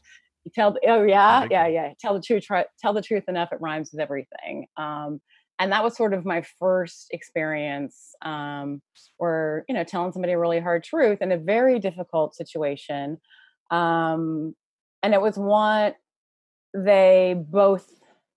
tell 0.54 0.76
oh 0.87 1.02
yeah 1.02 1.46
yeah 1.50 1.66
yeah 1.66 1.92
tell 2.00 2.14
the 2.14 2.20
truth 2.20 2.44
try, 2.44 2.64
tell 2.80 2.92
the 2.92 3.02
truth 3.02 3.25
enough 3.28 3.52
it 3.52 3.61
rhymes 3.61 3.90
with 3.92 4.00
everything 4.00 4.66
um, 4.76 5.20
and 5.58 5.70
that 5.72 5.84
was 5.84 5.96
sort 5.96 6.14
of 6.14 6.25
my 6.25 6.42
first 6.58 7.06
experience 7.11 8.14
um, 8.22 8.80
where 9.18 9.64
you 9.68 9.75
know 9.75 9.84
telling 9.84 10.12
somebody 10.12 10.32
a 10.32 10.38
really 10.38 10.61
hard 10.61 10.82
truth 10.82 11.18
in 11.20 11.32
a 11.32 11.38
very 11.38 11.78
difficult 11.78 12.34
situation 12.34 13.18
um, 13.70 14.54
and 15.02 15.14
it 15.14 15.20
was 15.20 15.37
what 15.37 15.96
they 16.75 17.37
both 17.49 17.88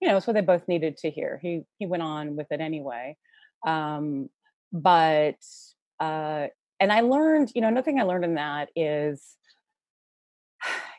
you 0.02 0.08
know 0.08 0.18
it's 0.18 0.28
what 0.28 0.34
they 0.34 0.42
both 0.42 0.68
needed 0.68 0.98
to 0.98 1.10
hear. 1.10 1.40
He 1.42 1.62
he 1.78 1.86
went 1.86 2.04
on 2.04 2.36
with 2.36 2.48
it 2.52 2.62
anyway 2.62 3.18
um, 3.66 4.30
but 4.72 5.38
uh, 6.00 6.48
and 6.80 6.92
i 6.92 7.02
learned 7.02 7.52
you 7.56 7.62
know 7.62 7.68
another 7.68 7.86
thing 7.86 8.00
i 8.00 8.04
learned 8.04 8.26
in 8.26 8.36
that 8.36 8.70
is 8.76 9.38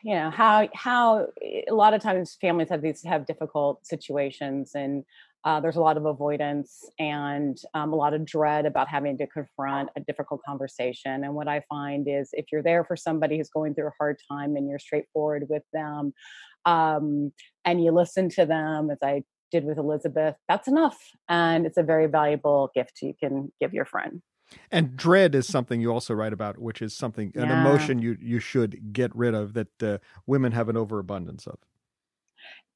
you 0.03 0.15
know 0.15 0.29
how 0.29 0.67
how 0.73 1.27
eh, 1.41 1.61
a 1.69 1.73
lot 1.73 1.93
of 1.93 2.01
times 2.01 2.37
families 2.39 2.69
have 2.69 2.81
these 2.81 3.03
have 3.03 3.25
difficult 3.25 3.85
situations 3.85 4.71
and 4.75 5.03
uh, 5.43 5.61
there's 5.61 5.77
a 5.77 5.81
lot 5.81 5.95
of 5.95 6.05
avoidance 6.05 6.83
and 6.99 7.57
um, 7.73 7.93
a 7.93 7.95
lot 7.95 8.13
of 8.13 8.25
dread 8.25 8.65
about 8.65 8.89
having 8.89 9.17
to 9.17 9.25
confront 9.27 9.89
a 9.95 10.01
difficult 10.01 10.41
conversation. 10.45 11.23
And 11.23 11.33
what 11.35 11.47
i 11.47 11.61
find 11.69 12.07
is 12.07 12.29
if 12.33 12.45
you're 12.51 12.63
there 12.63 12.83
for 12.83 12.95
somebody 12.95 13.37
who's 13.37 13.49
going 13.49 13.73
through 13.73 13.87
a 13.87 13.97
hard 13.97 14.17
time 14.29 14.55
and 14.55 14.67
you're 14.67 14.79
straightforward 14.79 15.45
with 15.49 15.63
them 15.73 16.13
um, 16.65 17.31
and 17.63 17.83
you 17.83 17.91
listen 17.91 18.29
to 18.29 18.45
them 18.45 18.89
as 18.91 18.97
i 19.01 19.23
did 19.51 19.63
with 19.63 19.77
elizabeth 19.77 20.35
that's 20.49 20.67
enough. 20.67 20.97
And 21.29 21.65
it's 21.65 21.77
a 21.77 21.83
very 21.83 22.07
valuable 22.07 22.69
gift 22.75 22.99
you 23.01 23.13
can 23.17 23.51
give 23.61 23.73
your 23.73 23.85
friend 23.85 24.21
and 24.71 24.95
dread 24.95 25.35
is 25.35 25.47
something 25.47 25.81
you 25.81 25.91
also 25.91 26.13
write 26.13 26.33
about, 26.33 26.57
which 26.57 26.81
is 26.81 26.95
something 26.95 27.31
an 27.35 27.49
emotion 27.49 27.99
you 27.99 28.17
you 28.21 28.39
should 28.39 28.93
get 28.93 29.15
rid 29.15 29.33
of 29.33 29.53
that 29.53 29.83
uh, 29.83 29.97
women 30.25 30.51
have 30.51 30.69
an 30.69 30.77
overabundance 30.77 31.47
of. 31.47 31.57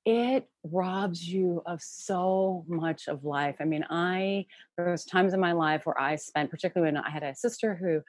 It 0.04 0.50
robs 0.64 1.28
you 1.28 1.62
of 1.66 1.82
so 1.82 2.66
much 2.68 3.08
of 3.08 3.24
life. 3.24 3.58
I 3.60 3.66
mean, 3.66 3.86
I 3.90 4.46
there 4.78 4.90
was 4.90 5.06
times 5.06 5.34
in 5.34 5.40
my 5.40 5.52
life 5.52 5.86
where 5.86 6.00
I 6.00 6.16
spent, 6.16 6.50
particularly 6.50 6.94
when 6.94 7.04
I 7.04 7.10
had 7.10 7.24
a 7.24 7.36
sister 7.36 7.76
who 7.76 8.02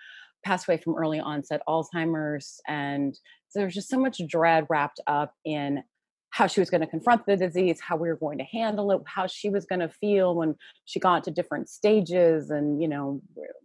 passed 0.44 0.66
away 0.66 0.78
from 0.78 0.96
early 0.96 1.20
onset 1.20 1.60
Alzheimer's, 1.68 2.60
and 2.66 3.14
so 3.48 3.58
there 3.58 3.66
was 3.66 3.74
just 3.74 3.90
so 3.90 3.98
much 3.98 4.20
dread 4.26 4.66
wrapped 4.70 5.00
up 5.06 5.34
in 5.44 5.84
how 6.32 6.46
she 6.46 6.60
was 6.60 6.70
going 6.70 6.80
to 6.80 6.86
confront 6.86 7.26
the 7.26 7.36
disease, 7.36 7.78
how 7.80 7.94
we 7.94 8.08
were 8.08 8.16
going 8.16 8.38
to 8.38 8.44
handle 8.44 8.90
it, 8.90 9.00
how 9.06 9.26
she 9.26 9.50
was 9.50 9.66
going 9.66 9.80
to 9.80 9.88
feel 9.88 10.34
when 10.34 10.54
she 10.86 10.98
got 10.98 11.22
to 11.24 11.30
different 11.30 11.68
stages. 11.68 12.48
And, 12.48 12.80
you 12.80 12.88
know, 12.88 13.20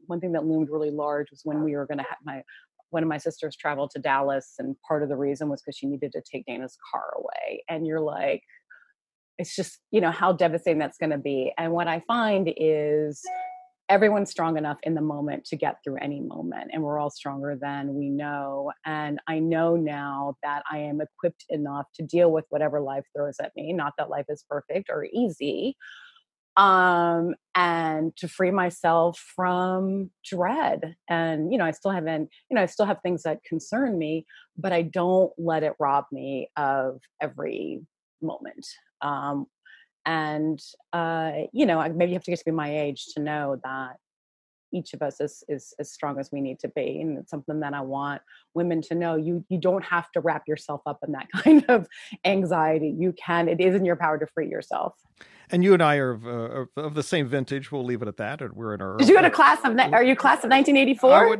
one 0.07 0.19
thing 0.19 0.33
that 0.33 0.45
loomed 0.45 0.69
really 0.69 0.91
large 0.91 1.31
was 1.31 1.41
when 1.45 1.63
we 1.63 1.75
were 1.75 1.85
going 1.85 1.99
to 1.99 2.03
have 2.03 2.17
my, 2.25 2.41
one 2.89 3.03
of 3.03 3.09
my 3.09 3.17
sisters 3.17 3.55
traveled 3.55 3.91
to 3.91 3.99
Dallas. 3.99 4.55
And 4.59 4.75
part 4.85 5.01
of 5.01 5.07
the 5.07 5.15
reason 5.15 5.47
was 5.47 5.61
because 5.61 5.77
she 5.77 5.87
needed 5.87 6.11
to 6.11 6.21
take 6.29 6.45
Dana's 6.45 6.77
car 6.91 7.13
away. 7.17 7.63
And 7.69 7.87
you're 7.87 8.01
like, 8.01 8.43
it's 9.37 9.55
just, 9.55 9.79
you 9.91 10.01
know, 10.01 10.11
how 10.11 10.33
devastating 10.33 10.79
that's 10.79 10.97
going 10.97 11.11
to 11.11 11.17
be. 11.17 11.53
And 11.57 11.71
what 11.71 11.87
I 11.87 12.01
find 12.05 12.51
is 12.57 13.21
everyone's 13.89 14.29
strong 14.29 14.57
enough 14.57 14.77
in 14.83 14.95
the 14.95 15.01
moment 15.01 15.45
to 15.45 15.55
get 15.55 15.77
through 15.83 15.97
any 15.97 16.19
moment 16.19 16.71
and 16.73 16.83
we're 16.83 16.99
all 16.99 17.09
stronger 17.09 17.57
than 17.59 17.93
we 17.93 18.09
know. 18.09 18.71
And 18.85 19.19
i 19.27 19.39
know 19.39 19.75
now 19.75 20.35
that 20.43 20.63
i 20.71 20.77
am 20.77 21.01
equipped 21.01 21.45
enough 21.49 21.87
to 21.95 22.03
deal 22.03 22.31
with 22.31 22.45
whatever 22.49 22.81
life 22.81 23.05
throws 23.15 23.37
at 23.41 23.51
me 23.55 23.73
not 23.73 23.93
that 23.97 24.09
life 24.09 24.25
is 24.29 24.43
perfect 24.49 24.89
or 24.89 25.05
easy 25.05 25.75
um 26.57 27.35
and 27.55 28.15
to 28.17 28.27
free 28.27 28.51
myself 28.51 29.19
from 29.35 30.09
dread. 30.25 30.95
And 31.09 31.51
you 31.51 31.57
know 31.57 31.65
i 31.65 31.71
still 31.71 31.91
haven't 31.91 32.29
you 32.49 32.55
know 32.55 32.61
i 32.61 32.65
still 32.65 32.85
have 32.85 33.01
things 33.01 33.23
that 33.23 33.43
concern 33.43 33.97
me 33.97 34.25
but 34.57 34.73
i 34.73 34.81
don't 34.81 35.31
let 35.37 35.63
it 35.63 35.73
rob 35.79 36.05
me 36.11 36.49
of 36.57 36.99
every 37.21 37.81
moment. 38.21 38.65
Um 39.01 39.45
and 40.07 40.63
uh, 40.93 41.31
you 41.53 41.67
know 41.67 41.87
maybe 41.89 42.11
you 42.11 42.15
have 42.15 42.23
to 42.23 42.31
get 42.31 42.39
to 42.39 42.45
be 42.45 42.51
my 42.51 42.75
age 42.75 43.05
to 43.13 43.21
know 43.21 43.59
that 43.63 43.97
each 44.73 44.93
of 44.93 45.01
us 45.01 45.21
is 45.21 45.43
is 45.47 45.73
as 45.79 45.91
strong 45.91 46.19
as 46.19 46.31
we 46.31 46.41
need 46.41 46.59
to 46.59 46.67
be 46.69 46.99
and 46.99 47.17
it's 47.17 47.29
something 47.29 47.61
that 47.61 47.73
i 47.73 47.79
want 47.79 48.21
women 48.53 48.81
to 48.81 48.95
know 48.95 49.15
you 49.15 49.45
you 49.47 49.57
don't 49.57 49.83
have 49.83 50.11
to 50.11 50.19
wrap 50.19 50.43
yourself 50.45 50.81
up 50.85 50.99
in 51.05 51.13
that 51.13 51.27
kind 51.35 51.63
of 51.69 51.87
anxiety 52.25 52.93
you 52.97 53.13
can 53.13 53.47
it 53.47 53.61
is 53.61 53.75
in 53.75 53.85
your 53.85 53.95
power 53.95 54.17
to 54.17 54.27
free 54.27 54.49
yourself 54.49 54.93
and 55.49 55.63
you 55.63 55.73
and 55.73 55.81
I 55.81 55.95
are 55.95 56.11
of, 56.11 56.27
uh, 56.27 56.65
of 56.81 56.93
the 56.93 57.03
same 57.03 57.25
vintage. 57.25 57.71
We'll 57.71 57.85
leave 57.85 58.01
it 58.01 58.07
at 58.09 58.17
that. 58.17 58.53
We're 58.53 58.73
in 58.73 58.81
our. 58.81 58.97
Did 58.97 59.07
you 59.07 59.15
go 59.15 59.21
to 59.21 59.29
class 59.29 59.59
of? 59.63 59.77
Are 59.79 60.03
you 60.03 60.13
class 60.13 60.43
of 60.43 60.49
1984? 60.49 61.39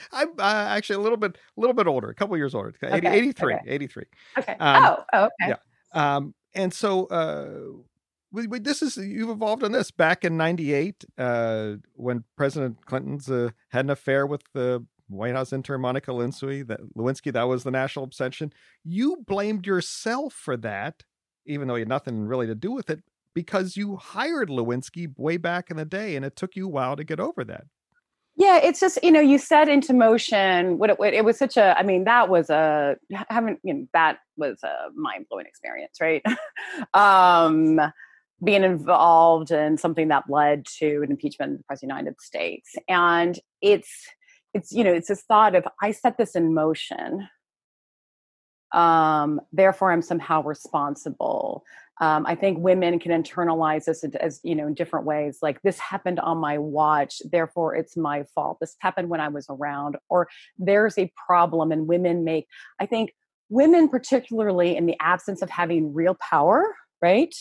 I'm 0.12 0.28
uh, 0.38 0.42
actually 0.42 0.96
a 0.96 1.00
little 1.00 1.18
bit, 1.18 1.36
a 1.36 1.60
little 1.60 1.74
bit 1.74 1.86
older, 1.86 2.08
a 2.08 2.14
couple 2.14 2.34
years 2.38 2.54
older. 2.54 2.72
80, 2.82 3.06
okay. 3.06 3.18
83, 3.18 3.54
okay. 3.54 3.64
83. 3.66 4.04
Okay. 4.38 4.56
Um, 4.58 4.84
oh, 4.84 5.04
oh, 5.12 5.24
okay. 5.24 5.50
Yeah. 5.50 5.56
Um, 5.92 6.34
and 6.54 6.72
so 6.72 7.06
uh, 7.06 7.82
we, 8.32 8.46
we, 8.46 8.58
this 8.58 8.82
is 8.82 8.96
you've 8.96 9.30
evolved 9.30 9.62
on 9.62 9.72
this 9.72 9.90
back 9.90 10.24
in 10.24 10.36
'98 10.36 11.04
uh, 11.18 11.72
when 11.94 12.24
President 12.36 12.84
Clinton's 12.86 13.30
uh, 13.30 13.50
had 13.70 13.84
an 13.84 13.90
affair 13.90 14.26
with 14.26 14.42
the 14.54 14.84
White 15.08 15.34
House 15.34 15.52
intern 15.52 15.80
Monica 15.80 16.10
Lewinsky. 16.10 16.66
That 16.66 16.80
Lewinsky 16.96 17.32
that 17.32 17.48
was 17.48 17.64
the 17.64 17.70
national 17.70 18.04
obsession. 18.04 18.52
You 18.84 19.22
blamed 19.26 19.66
yourself 19.66 20.32
for 20.32 20.56
that, 20.58 21.04
even 21.46 21.68
though 21.68 21.74
you 21.74 21.82
had 21.82 21.88
nothing 21.88 22.26
really 22.26 22.46
to 22.46 22.54
do 22.54 22.72
with 22.72 22.90
it, 22.90 23.02
because 23.34 23.76
you 23.76 23.96
hired 23.96 24.48
Lewinsky 24.48 25.12
way 25.18 25.36
back 25.36 25.70
in 25.70 25.76
the 25.76 25.84
day, 25.84 26.16
and 26.16 26.24
it 26.24 26.36
took 26.36 26.56
you 26.56 26.66
a 26.66 26.70
while 26.70 26.96
to 26.96 27.04
get 27.04 27.20
over 27.20 27.44
that. 27.44 27.64
Yeah, 28.36 28.58
it's 28.62 28.80
just 28.80 28.98
you 29.02 29.10
know 29.10 29.20
you 29.20 29.38
set 29.38 29.68
into 29.68 29.92
motion 29.92 30.78
what 30.78 30.90
it, 30.90 30.96
it 31.00 31.24
was 31.24 31.38
such 31.38 31.56
a 31.56 31.78
I 31.78 31.82
mean 31.82 32.04
that 32.04 32.28
was 32.28 32.48
a 32.48 32.96
haven't 33.28 33.58
you 33.62 33.74
know 33.74 33.86
that 33.92 34.18
was 34.36 34.58
a 34.64 34.88
mind 34.94 35.26
blowing 35.28 35.46
experience 35.46 35.98
right? 36.00 36.22
Um 36.94 37.80
being 38.44 38.64
involved 38.64 39.52
in 39.52 39.78
something 39.78 40.08
that 40.08 40.24
led 40.28 40.66
to 40.66 41.02
an 41.04 41.10
impeachment 41.12 41.52
of 41.52 41.58
the 41.58 41.64
president 41.64 41.92
of 41.92 41.96
the 41.96 42.00
United 42.02 42.20
States. 42.20 42.74
And 42.88 43.38
it's 43.60 43.90
it's 44.54 44.72
you 44.72 44.82
know 44.84 44.92
it's 44.92 45.08
this 45.08 45.22
thought 45.22 45.54
of 45.54 45.64
I 45.82 45.92
set 45.92 46.16
this 46.18 46.34
in 46.34 46.54
motion 46.54 47.28
um 48.72 49.40
therefore 49.52 49.92
I'm 49.92 50.02
somehow 50.02 50.42
responsible 50.42 51.64
um, 52.00 52.24
i 52.26 52.34
think 52.34 52.58
women 52.58 52.98
can 52.98 53.10
internalize 53.10 53.84
this 53.84 54.04
as 54.20 54.40
you 54.42 54.54
know 54.54 54.66
in 54.66 54.74
different 54.74 55.06
ways 55.06 55.38
like 55.42 55.60
this 55.62 55.78
happened 55.78 56.18
on 56.20 56.38
my 56.38 56.58
watch 56.58 57.20
therefore 57.30 57.74
it's 57.74 57.96
my 57.96 58.24
fault. 58.34 58.58
This 58.60 58.76
happened 58.80 59.08
when 59.08 59.20
i 59.20 59.28
was 59.28 59.46
around. 59.48 59.96
Or 60.08 60.28
there's 60.58 60.98
a 60.98 61.12
problem 61.26 61.72
and 61.72 61.86
women 61.86 62.24
make 62.24 62.46
i 62.80 62.86
think 62.86 63.12
women 63.48 63.88
particularly 63.88 64.76
in 64.76 64.86
the 64.86 64.96
absence 65.00 65.42
of 65.42 65.50
having 65.50 65.92
real 65.92 66.16
power 66.30 66.74
right 67.00 67.34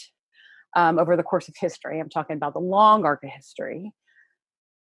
um, 0.75 1.00
over 1.00 1.15
the 1.15 1.24
course 1.24 1.48
of 1.48 1.55
history 1.58 2.00
i'm 2.00 2.10
talking 2.10 2.36
about 2.36 2.53
the 2.53 2.60
long 2.60 3.05
arc 3.05 3.24
of 3.24 3.29
history 3.29 3.93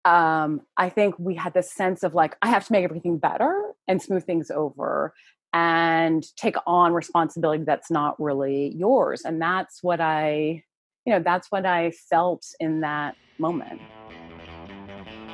um, 0.09 0.63
I 0.79 0.89
think 0.89 1.19
we 1.19 1.35
had 1.35 1.53
this 1.53 1.71
sense 1.71 2.03
of 2.03 2.15
like, 2.15 2.35
I 2.41 2.49
have 2.49 2.67
to 2.67 2.73
make 2.73 2.85
everything 2.85 3.19
better 3.19 3.75
and 3.87 4.01
smooth 4.01 4.25
things 4.25 4.51
over 4.51 5.13
and 5.53 6.25
take 6.37 6.57
on 6.67 6.95
responsibility 6.95 7.65
that's 7.65 7.91
not 7.91 8.19
really 8.19 8.75
yours. 8.75 9.23
And 9.25 9.41
that's 9.41 9.83
what 9.83 10.01
i 10.01 10.63
you 11.05 11.15
know 11.15 11.21
that's 11.21 11.51
what 11.51 11.65
i 11.65 11.91
felt 12.11 12.45
in 12.61 12.81
that 12.81 13.17
moment. 13.39 13.81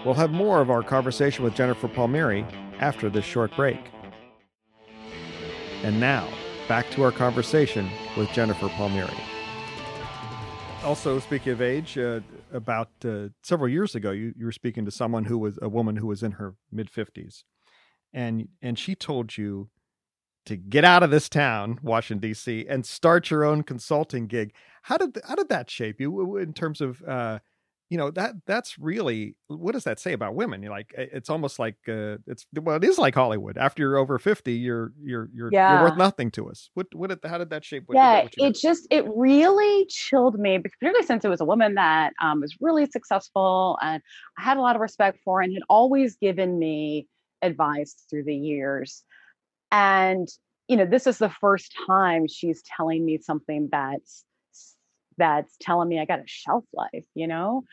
We'll 0.04 0.14
have 0.14 0.30
more 0.30 0.60
of 0.60 0.70
our 0.70 0.82
conversation 0.82 1.44
with 1.44 1.54
jennifer 1.54 1.88
palmieri 1.88 2.46
after 2.78 3.08
this 3.08 3.24
short 3.24 3.54
break. 3.56 3.80
And 5.82 5.98
now 5.98 6.28
back 6.68 6.90
to 6.90 7.02
our 7.02 7.12
conversation 7.12 7.90
with 8.16 8.28
jennifer 8.30 8.68
palmieri. 8.68 9.18
Also 10.84 11.18
speaking 11.18 11.52
of 11.52 11.62
age 11.62 11.98
uh, 11.98 12.20
about 12.54 12.88
uh, 13.04 13.28
several 13.42 13.68
years 13.68 13.94
ago 13.94 14.10
you, 14.10 14.32
you 14.36 14.46
were 14.46 14.52
speaking 14.52 14.84
to 14.84 14.90
someone 14.90 15.24
who 15.24 15.36
was 15.36 15.58
a 15.60 15.68
woman 15.68 15.96
who 15.96 16.06
was 16.06 16.22
in 16.22 16.32
her 16.32 16.54
mid 16.72 16.90
50s 16.90 17.42
and 18.14 18.48
and 18.62 18.78
she 18.78 18.94
told 18.94 19.36
you 19.36 19.68
to 20.46 20.56
get 20.56 20.84
out 20.84 21.02
of 21.02 21.10
this 21.10 21.28
town, 21.28 21.78
Washington 21.82 22.28
D.C., 22.28 22.66
and 22.68 22.84
start 22.84 23.30
your 23.30 23.44
own 23.44 23.62
consulting 23.62 24.26
gig. 24.26 24.52
How 24.82 24.96
did 24.96 25.18
how 25.26 25.34
did 25.34 25.48
that 25.48 25.70
shape 25.70 26.00
you 26.00 26.36
in 26.36 26.52
terms 26.52 26.80
of 26.80 27.02
uh, 27.02 27.38
you 27.94 27.98
know 27.98 28.10
that 28.10 28.34
that's 28.44 28.76
really 28.76 29.36
what 29.46 29.70
does 29.70 29.84
that 29.84 30.00
say 30.00 30.14
about 30.14 30.34
women? 30.34 30.64
You're 30.64 30.72
like 30.72 30.92
it's 30.98 31.30
almost 31.30 31.60
like 31.60 31.76
uh, 31.86 32.16
it's 32.26 32.44
well 32.52 32.74
it 32.74 32.82
is 32.82 32.98
like 32.98 33.14
Hollywood. 33.14 33.56
After 33.56 33.84
you're 33.84 33.98
over 33.98 34.18
fifty, 34.18 34.54
you're 34.54 34.92
you're 35.00 35.30
you're, 35.32 35.48
yeah. 35.52 35.74
you're 35.74 35.90
worth 35.90 35.96
nothing 35.96 36.32
to 36.32 36.50
us. 36.50 36.70
What 36.74 36.92
what 36.92 37.10
did, 37.10 37.20
how 37.24 37.38
did 37.38 37.50
that 37.50 37.64
shape? 37.64 37.84
What, 37.86 37.94
yeah, 37.94 38.24
what 38.24 38.34
it 38.36 38.56
just 38.60 38.88
it 38.90 39.04
really 39.14 39.86
chilled 39.88 40.40
me, 40.40 40.58
particularly 40.58 41.06
since 41.06 41.24
it 41.24 41.28
was 41.28 41.40
a 41.40 41.44
woman 41.44 41.76
that 41.76 42.14
um, 42.20 42.40
was 42.40 42.56
really 42.60 42.86
successful 42.86 43.78
and 43.80 44.02
I 44.36 44.42
had 44.42 44.56
a 44.56 44.60
lot 44.60 44.74
of 44.74 44.82
respect 44.82 45.20
for 45.24 45.40
and 45.40 45.54
had 45.54 45.62
always 45.68 46.16
given 46.16 46.58
me 46.58 47.06
advice 47.42 47.94
through 48.10 48.24
the 48.24 48.34
years 48.34 49.04
and 49.70 50.26
you 50.66 50.76
know 50.76 50.84
this 50.84 51.06
is 51.06 51.18
the 51.18 51.30
first 51.40 51.72
time 51.86 52.26
she's 52.26 52.60
telling 52.76 53.04
me 53.04 53.18
something 53.18 53.68
that's 53.70 54.24
that's 55.18 55.56
telling 55.60 55.88
me 55.88 56.00
i 56.00 56.04
got 56.04 56.20
a 56.20 56.24
shelf 56.26 56.64
life 56.72 57.04
you 57.14 57.26
know 57.26 57.64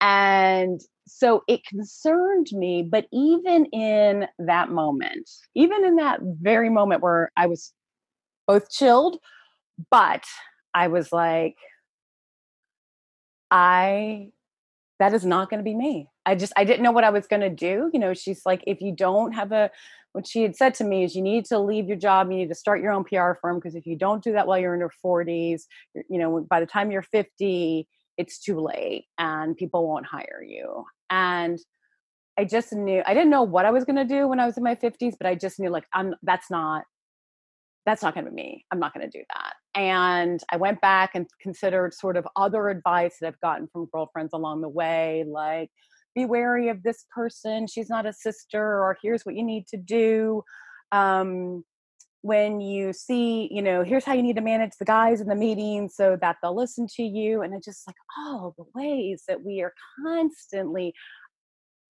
and 0.00 0.80
so 1.06 1.42
it 1.48 1.64
concerned 1.66 2.48
me 2.52 2.82
but 2.82 3.06
even 3.12 3.66
in 3.66 4.26
that 4.38 4.70
moment 4.70 5.28
even 5.54 5.84
in 5.84 5.96
that 5.96 6.20
very 6.22 6.70
moment 6.70 7.02
where 7.02 7.30
i 7.36 7.46
was 7.46 7.72
both 8.46 8.70
chilled, 8.70 9.18
but 9.90 10.24
I 10.74 10.88
was 10.88 11.12
like, 11.12 11.56
I 13.50 14.28
that 14.98 15.14
is 15.14 15.24
not 15.24 15.50
going 15.50 15.58
to 15.58 15.64
be 15.64 15.74
me. 15.74 16.08
I 16.24 16.34
just 16.34 16.52
I 16.56 16.64
didn't 16.64 16.82
know 16.82 16.92
what 16.92 17.04
I 17.04 17.10
was 17.10 17.26
going 17.26 17.40
to 17.40 17.50
do. 17.50 17.90
You 17.92 17.98
know, 17.98 18.14
she's 18.14 18.42
like, 18.46 18.62
if 18.66 18.80
you 18.80 18.94
don't 18.94 19.32
have 19.32 19.52
a 19.52 19.70
what 20.12 20.26
she 20.26 20.42
had 20.42 20.54
said 20.54 20.74
to 20.74 20.84
me 20.84 21.04
is 21.04 21.14
you 21.14 21.22
need 21.22 21.44
to 21.46 21.58
leave 21.58 21.88
your 21.88 21.96
job 21.96 22.30
you 22.30 22.36
need 22.36 22.48
to 22.48 22.54
start 22.54 22.82
your 22.82 22.92
own 22.92 23.04
pr 23.04 23.38
firm 23.40 23.56
because 23.56 23.74
if 23.74 23.86
you 23.86 23.96
don't 23.96 24.22
do 24.22 24.32
that 24.32 24.46
while 24.46 24.58
you're 24.58 24.74
in 24.74 24.80
your 24.80 24.92
40s 25.04 25.62
you 25.94 26.18
know 26.18 26.46
by 26.48 26.60
the 26.60 26.66
time 26.66 26.90
you're 26.90 27.02
50 27.02 27.86
it's 28.18 28.38
too 28.38 28.60
late 28.60 29.06
and 29.18 29.56
people 29.56 29.88
won't 29.88 30.06
hire 30.06 30.42
you. 30.46 30.84
And 31.10 31.58
i 32.38 32.44
just 32.44 32.72
knew 32.72 33.02
i 33.04 33.12
didn't 33.12 33.28
know 33.28 33.42
what 33.42 33.66
i 33.66 33.70
was 33.70 33.84
going 33.84 33.96
to 33.96 34.06
do 34.06 34.26
when 34.26 34.40
i 34.40 34.46
was 34.46 34.56
in 34.56 34.62
my 34.62 34.74
50s 34.74 35.14
but 35.18 35.26
i 35.26 35.34
just 35.34 35.60
knew 35.60 35.68
like 35.68 35.84
i'm 35.92 36.14
that's 36.22 36.50
not 36.50 36.84
that's 37.84 38.00
not 38.00 38.14
going 38.14 38.24
to 38.24 38.30
be 38.30 38.36
me. 38.36 38.64
I'm 38.70 38.78
not 38.78 38.94
going 38.94 39.10
to 39.10 39.18
do 39.18 39.24
that. 39.34 39.54
And 39.74 40.42
i 40.50 40.56
went 40.56 40.80
back 40.80 41.10
and 41.14 41.26
considered 41.40 41.92
sort 41.92 42.16
of 42.16 42.26
other 42.36 42.68
advice 42.68 43.16
that 43.20 43.28
i've 43.28 43.40
gotten 43.40 43.68
from 43.72 43.88
girlfriends 43.92 44.32
along 44.32 44.62
the 44.62 44.68
way 44.68 45.24
like 45.26 45.70
be 46.14 46.24
wary 46.24 46.68
of 46.68 46.82
this 46.82 47.04
person 47.14 47.66
she's 47.66 47.88
not 47.88 48.06
a 48.06 48.12
sister 48.12 48.62
or 48.62 48.96
here's 49.02 49.24
what 49.24 49.34
you 49.34 49.42
need 49.42 49.66
to 49.66 49.76
do 49.76 50.42
um, 50.92 51.64
when 52.22 52.60
you 52.60 52.92
see 52.92 53.48
you 53.50 53.60
know 53.60 53.82
here's 53.82 54.04
how 54.04 54.12
you 54.12 54.22
need 54.22 54.36
to 54.36 54.42
manage 54.42 54.72
the 54.78 54.84
guys 54.84 55.20
in 55.20 55.26
the 55.28 55.34
meeting 55.34 55.88
so 55.88 56.16
that 56.20 56.36
they'll 56.40 56.56
listen 56.56 56.86
to 56.86 57.02
you 57.02 57.42
and 57.42 57.54
it's 57.54 57.66
just 57.66 57.86
like 57.86 57.96
all 58.18 58.54
the 58.56 58.64
ways 58.74 59.24
that 59.26 59.44
we 59.44 59.60
are 59.60 59.74
constantly 60.04 60.94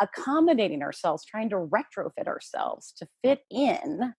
accommodating 0.01 0.83
ourselves 0.83 1.25
trying 1.25 1.51
to 1.51 1.57
retrofit 1.57 2.27
ourselves 2.27 2.93
to 2.97 3.07
fit 3.23 3.41
in 3.51 4.15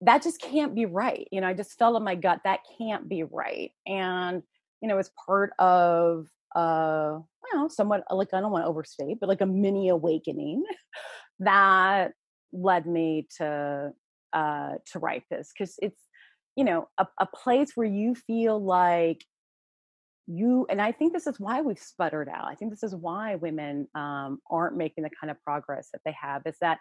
that 0.00 0.22
just 0.22 0.40
can't 0.40 0.74
be 0.74 0.86
right 0.86 1.26
you 1.32 1.40
know 1.40 1.48
i 1.48 1.52
just 1.52 1.76
felt 1.78 1.96
in 1.96 2.04
my 2.04 2.14
gut 2.14 2.40
that 2.44 2.60
can't 2.78 3.08
be 3.08 3.24
right 3.24 3.72
and 3.86 4.42
you 4.80 4.88
know 4.88 4.98
as 4.98 5.10
part 5.26 5.50
of 5.58 6.26
uh 6.58 7.20
well 7.52 7.68
somewhat 7.68 8.02
like 8.10 8.28
i 8.34 8.40
don't 8.40 8.50
want 8.50 8.64
to 8.64 8.68
overstate 8.68 9.18
but 9.20 9.28
like 9.28 9.40
a 9.40 9.46
mini 9.46 9.88
awakening 9.88 10.64
that 11.38 12.12
led 12.52 12.86
me 12.86 13.26
to 13.36 13.92
uh 14.32 14.72
to 14.90 14.98
write 14.98 15.22
this 15.30 15.52
because 15.56 15.76
it's 15.80 16.02
you 16.56 16.64
know 16.64 16.88
a, 16.98 17.06
a 17.20 17.26
place 17.26 17.72
where 17.76 17.86
you 17.86 18.14
feel 18.14 18.62
like 18.62 19.24
you 20.26 20.66
and 20.68 20.82
i 20.82 20.90
think 20.90 21.12
this 21.12 21.26
is 21.28 21.38
why 21.38 21.60
we've 21.60 21.78
sputtered 21.78 22.28
out 22.28 22.48
i 22.48 22.54
think 22.54 22.72
this 22.72 22.82
is 22.82 22.94
why 22.94 23.36
women 23.36 23.86
um, 23.94 24.40
aren't 24.50 24.76
making 24.76 25.04
the 25.04 25.10
kind 25.20 25.30
of 25.30 25.40
progress 25.42 25.88
that 25.92 26.00
they 26.04 26.14
have 26.20 26.42
is 26.44 26.56
that 26.60 26.78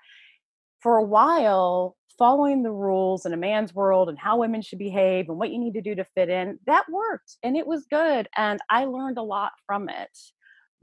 for 0.81 0.97
a 0.97 1.03
while 1.03 1.95
following 2.17 2.63
the 2.63 2.71
rules 2.71 3.25
in 3.25 3.33
a 3.33 3.37
man's 3.37 3.75
world 3.75 4.09
and 4.09 4.17
how 4.17 4.37
women 4.37 4.61
should 4.61 4.79
behave 4.79 5.29
and 5.29 5.37
what 5.37 5.51
you 5.51 5.59
need 5.59 5.73
to 5.73 5.81
do 5.81 5.93
to 5.93 6.03
fit 6.03 6.29
in 6.29 6.57
that 6.65 6.85
worked 6.91 7.37
and 7.43 7.55
it 7.55 7.67
was 7.67 7.85
good 7.91 8.27
and 8.35 8.59
i 8.69 8.85
learned 8.85 9.17
a 9.17 9.23
lot 9.23 9.51
from 9.65 9.89
it. 9.89 10.17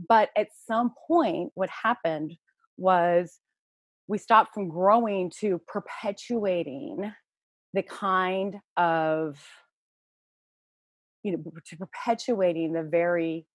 But 0.09 0.31
at 0.37 0.49
some 0.67 0.93
point 1.07 1.53
what 1.55 1.71
happened 1.71 2.37
was 2.77 3.39
we 4.09 4.19
stopped 4.19 4.55
from 4.55 4.69
growing 4.69 5.31
to 5.41 5.61
perpetuating 5.67 7.13
the 7.73 7.83
kind 7.83 8.57
of 8.77 9.39
you 11.23 11.33
know 11.33 11.43
to 11.67 11.77
perpetuating 11.77 12.73
the 12.73 12.83
very 12.83 13.47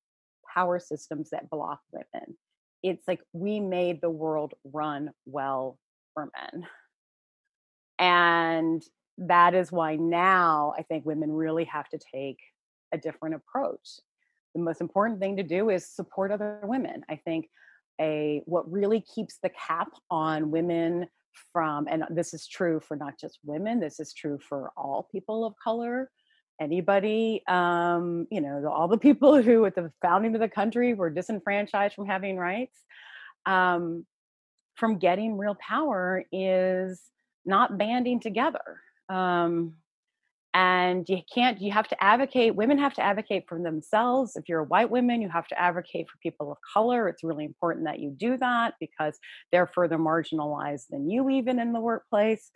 power 0.53 0.79
systems 0.79 1.29
that 1.29 1.49
block 1.49 1.79
women. 1.91 2.37
It's 2.81 3.07
like 3.07 3.21
we 3.33 3.59
made 3.59 4.01
the 4.01 4.09
world 4.09 4.53
run 4.63 5.11
well 5.25 5.77
for 6.13 6.29
men. 6.51 6.67
And 7.97 8.81
that 9.17 9.53
is 9.53 9.71
why 9.71 9.95
now 9.95 10.73
I 10.77 10.83
think 10.83 11.05
women 11.05 11.31
really 11.31 11.65
have 11.65 11.89
to 11.89 11.99
take 12.13 12.39
a 12.93 12.97
different 12.97 13.35
approach. 13.35 13.99
The 14.55 14.61
most 14.61 14.81
important 14.81 15.19
thing 15.19 15.37
to 15.37 15.43
do 15.43 15.69
is 15.69 15.85
support 15.85 16.31
other 16.31 16.59
women. 16.63 17.03
I 17.09 17.17
think 17.17 17.49
a 18.01 18.41
what 18.45 18.71
really 18.71 19.01
keeps 19.01 19.37
the 19.43 19.49
cap 19.49 19.89
on 20.09 20.51
women 20.51 21.07
from 21.51 21.87
and 21.89 22.03
this 22.09 22.33
is 22.33 22.47
true 22.47 22.79
for 22.79 22.95
not 22.95 23.19
just 23.19 23.39
women, 23.43 23.79
this 23.79 23.99
is 23.99 24.13
true 24.13 24.39
for 24.47 24.71
all 24.77 25.09
people 25.11 25.45
of 25.45 25.53
color 25.61 26.09
anybody 26.59 27.41
um, 27.47 28.27
you 28.29 28.41
know 28.41 28.67
all 28.69 28.87
the 28.87 28.97
people 28.97 29.41
who 29.41 29.65
at 29.65 29.75
the 29.75 29.91
founding 30.01 30.35
of 30.35 30.41
the 30.41 30.49
country 30.49 30.93
were 30.93 31.09
disenfranchised 31.09 31.95
from 31.95 32.05
having 32.05 32.37
rights 32.37 32.77
um, 33.45 34.05
from 34.79 34.97
getting 34.97 35.37
real 35.37 35.55
power 35.55 36.23
is 36.31 37.01
not 37.45 37.77
banding 37.77 38.19
together. 38.19 38.79
Um, 39.09 39.73
and 40.53 41.07
you 41.07 41.21
can't, 41.31 41.61
you 41.61 41.71
have 41.71 41.87
to 41.89 42.03
advocate, 42.03 42.55
women 42.55 42.79
have 42.79 42.95
to 42.95 43.03
advocate 43.03 43.45
for 43.47 43.61
themselves. 43.61 44.35
If 44.35 44.49
you're 44.49 44.61
a 44.61 44.65
white 44.65 44.89
woman, 44.89 45.21
you 45.21 45.29
have 45.29 45.47
to 45.49 45.59
advocate 45.59 46.07
for 46.09 46.17
people 46.23 46.51
of 46.51 46.57
color. 46.73 47.07
It's 47.07 47.23
really 47.23 47.45
important 47.45 47.85
that 47.85 47.99
you 47.99 48.09
do 48.09 48.35
that 48.37 48.73
because 48.79 49.19
they're 49.51 49.67
further 49.67 49.99
marginalized 49.99 50.87
than 50.89 51.09
you, 51.09 51.29
even 51.29 51.59
in 51.59 51.71
the 51.71 51.79
workplace. 51.79 52.49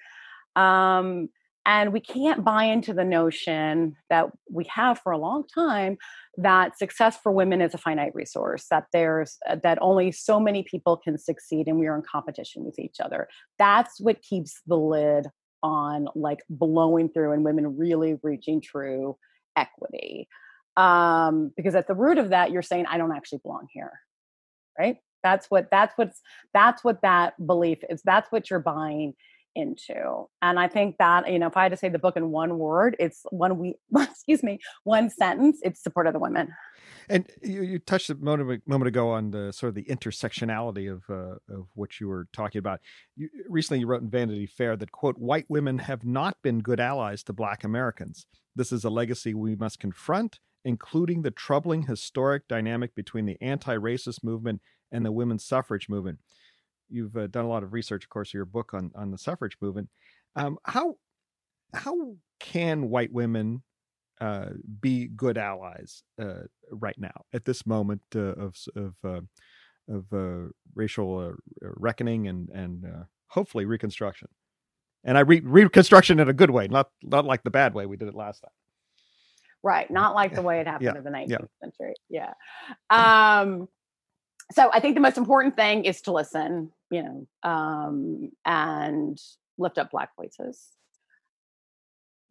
Um, 0.55 1.29
and 1.65 1.93
we 1.93 1.99
can't 1.99 2.43
buy 2.43 2.65
into 2.65 2.93
the 2.93 3.05
notion 3.05 3.95
that 4.09 4.27
we 4.49 4.65
have 4.65 4.99
for 4.99 5.11
a 5.11 5.17
long 5.17 5.45
time 5.47 5.97
that 6.37 6.77
success 6.77 7.17
for 7.21 7.31
women 7.31 7.61
is 7.61 7.73
a 7.73 7.77
finite 7.77 8.13
resource, 8.13 8.65
that 8.69 8.87
there's 8.91 9.37
uh, 9.47 9.55
that 9.63 9.77
only 9.81 10.11
so 10.11 10.39
many 10.39 10.63
people 10.63 10.97
can 10.97 11.17
succeed 11.17 11.67
and 11.67 11.79
we 11.79 11.87
are 11.87 11.95
in 11.95 12.01
competition 12.01 12.65
with 12.65 12.79
each 12.79 12.97
other. 12.99 13.29
That's 13.59 13.99
what 13.99 14.21
keeps 14.21 14.61
the 14.67 14.77
lid 14.77 15.27
on 15.61 16.09
like 16.15 16.43
blowing 16.49 17.07
through 17.09 17.31
and 17.31 17.45
women 17.45 17.77
really 17.77 18.19
reaching 18.23 18.59
true 18.59 19.17
equity. 19.55 20.27
Um, 20.75 21.51
because 21.55 21.75
at 21.75 21.87
the 21.87 21.93
root 21.93 22.17
of 22.17 22.29
that, 22.31 22.51
you're 22.51 22.61
saying, 22.61 22.87
I 22.89 22.97
don't 22.97 23.15
actually 23.15 23.39
belong 23.43 23.67
here. 23.71 23.91
Right? 24.77 24.97
That's 25.23 25.45
what 25.49 25.69
that's 25.71 25.97
what's 25.97 26.19
that's 26.53 26.83
what 26.83 27.01
that 27.03 27.33
belief 27.45 27.77
is. 27.89 28.01
That's 28.03 28.29
what 28.31 28.49
you're 28.49 28.59
buying 28.59 29.13
into. 29.55 30.27
And 30.41 30.59
I 30.59 30.67
think 30.67 30.97
that, 30.97 31.31
you 31.31 31.39
know, 31.39 31.47
if 31.47 31.57
I 31.57 31.63
had 31.63 31.71
to 31.71 31.77
say 31.77 31.89
the 31.89 31.99
book 31.99 32.17
in 32.17 32.31
one 32.31 32.57
word, 32.57 32.95
it's 32.99 33.25
one 33.29 33.57
we 33.57 33.75
excuse 33.97 34.43
me, 34.43 34.59
one 34.83 35.09
sentence, 35.09 35.59
it's 35.63 35.81
support 35.81 36.07
of 36.07 36.13
the 36.13 36.19
women. 36.19 36.49
And 37.09 37.29
you, 37.41 37.63
you 37.63 37.79
touched 37.79 38.09
a 38.09 38.15
moment, 38.15 38.63
moment 38.65 38.87
ago 38.87 39.09
on 39.09 39.31
the 39.31 39.51
sort 39.51 39.69
of 39.69 39.75
the 39.75 39.83
intersectionality 39.83 40.91
of 40.91 41.03
uh, 41.09 41.35
of 41.53 41.67
what 41.73 41.99
you 41.99 42.07
were 42.07 42.27
talking 42.33 42.59
about. 42.59 42.79
You, 43.15 43.29
recently, 43.47 43.81
you 43.81 43.87
wrote 43.87 44.01
in 44.01 44.09
Vanity 44.09 44.45
Fair 44.45 44.75
that 44.77 44.91
quote 44.91 45.17
white 45.17 45.45
women 45.49 45.79
have 45.79 46.05
not 46.05 46.37
been 46.41 46.59
good 46.59 46.79
allies 46.79 47.23
to 47.23 47.33
Black 47.33 47.63
Americans. 47.63 48.25
This 48.55 48.71
is 48.71 48.83
a 48.83 48.89
legacy 48.89 49.33
we 49.33 49.55
must 49.55 49.79
confront, 49.79 50.39
including 50.63 51.23
the 51.23 51.31
troubling 51.31 51.83
historic 51.83 52.47
dynamic 52.47 52.95
between 52.95 53.25
the 53.25 53.37
anti-racist 53.41 54.23
movement 54.23 54.61
and 54.91 55.05
the 55.05 55.11
women's 55.11 55.43
suffrage 55.43 55.89
movement 55.89 56.19
you've 56.93 57.17
uh, 57.17 57.27
done 57.27 57.45
a 57.45 57.49
lot 57.49 57.63
of 57.63 57.73
research, 57.73 58.03
of 58.03 58.09
course, 58.09 58.29
of 58.29 58.35
your 58.35 58.45
book 58.45 58.73
on 58.73 58.91
on 58.95 59.11
the 59.11 59.17
suffrage 59.17 59.57
movement. 59.59 59.89
Um, 60.35 60.57
how 60.63 60.95
how 61.73 62.15
can 62.39 62.89
white 62.89 63.11
women 63.11 63.63
uh, 64.21 64.49
be 64.79 65.07
good 65.07 65.37
allies 65.37 66.03
uh, 66.21 66.43
right 66.71 66.97
now 66.97 67.25
at 67.33 67.45
this 67.45 67.65
moment 67.65 68.01
uh, 68.15 68.33
of 68.35 68.55
of 68.75 68.93
uh, 69.03 69.21
of 69.89 70.13
uh, 70.13 70.49
racial 70.75 71.33
reckoning 71.61 72.27
and 72.27 72.49
and 72.49 72.85
hopefully 73.27 73.65
reconstruction? 73.65 74.29
And 75.03 75.17
I 75.17 75.21
re- 75.21 75.41
reconstruction 75.41 76.19
in 76.19 76.29
a 76.29 76.33
good 76.33 76.51
way, 76.51 76.67
not 76.67 76.89
not 77.01 77.25
like 77.25 77.43
the 77.43 77.51
bad 77.51 77.73
way 77.73 77.85
we 77.85 77.97
did 77.97 78.07
it 78.07 78.15
last 78.15 78.41
time. 78.41 78.51
Right, 79.61 79.89
not 79.89 80.13
like 80.13 80.35
the 80.35 80.41
way 80.41 80.59
it 80.59 80.67
happened 80.73 80.91
yeah. 80.93 80.97
in 80.97 81.03
the 81.03 81.09
19th 81.09 81.29
yeah. 81.29 81.37
century. 81.61 81.93
Yeah. 82.09 82.33
Um, 82.89 83.67
so 84.53 84.69
I 84.73 84.79
think 84.79 84.95
the 84.95 85.01
most 85.01 85.17
important 85.17 85.55
thing 85.55 85.85
is 85.85 86.01
to 86.01 86.11
listen, 86.11 86.71
you 86.91 87.03
know, 87.03 87.27
um, 87.49 88.31
and 88.45 89.19
lift 89.57 89.77
up 89.77 89.91
Black 89.91 90.09
voices. 90.15 90.69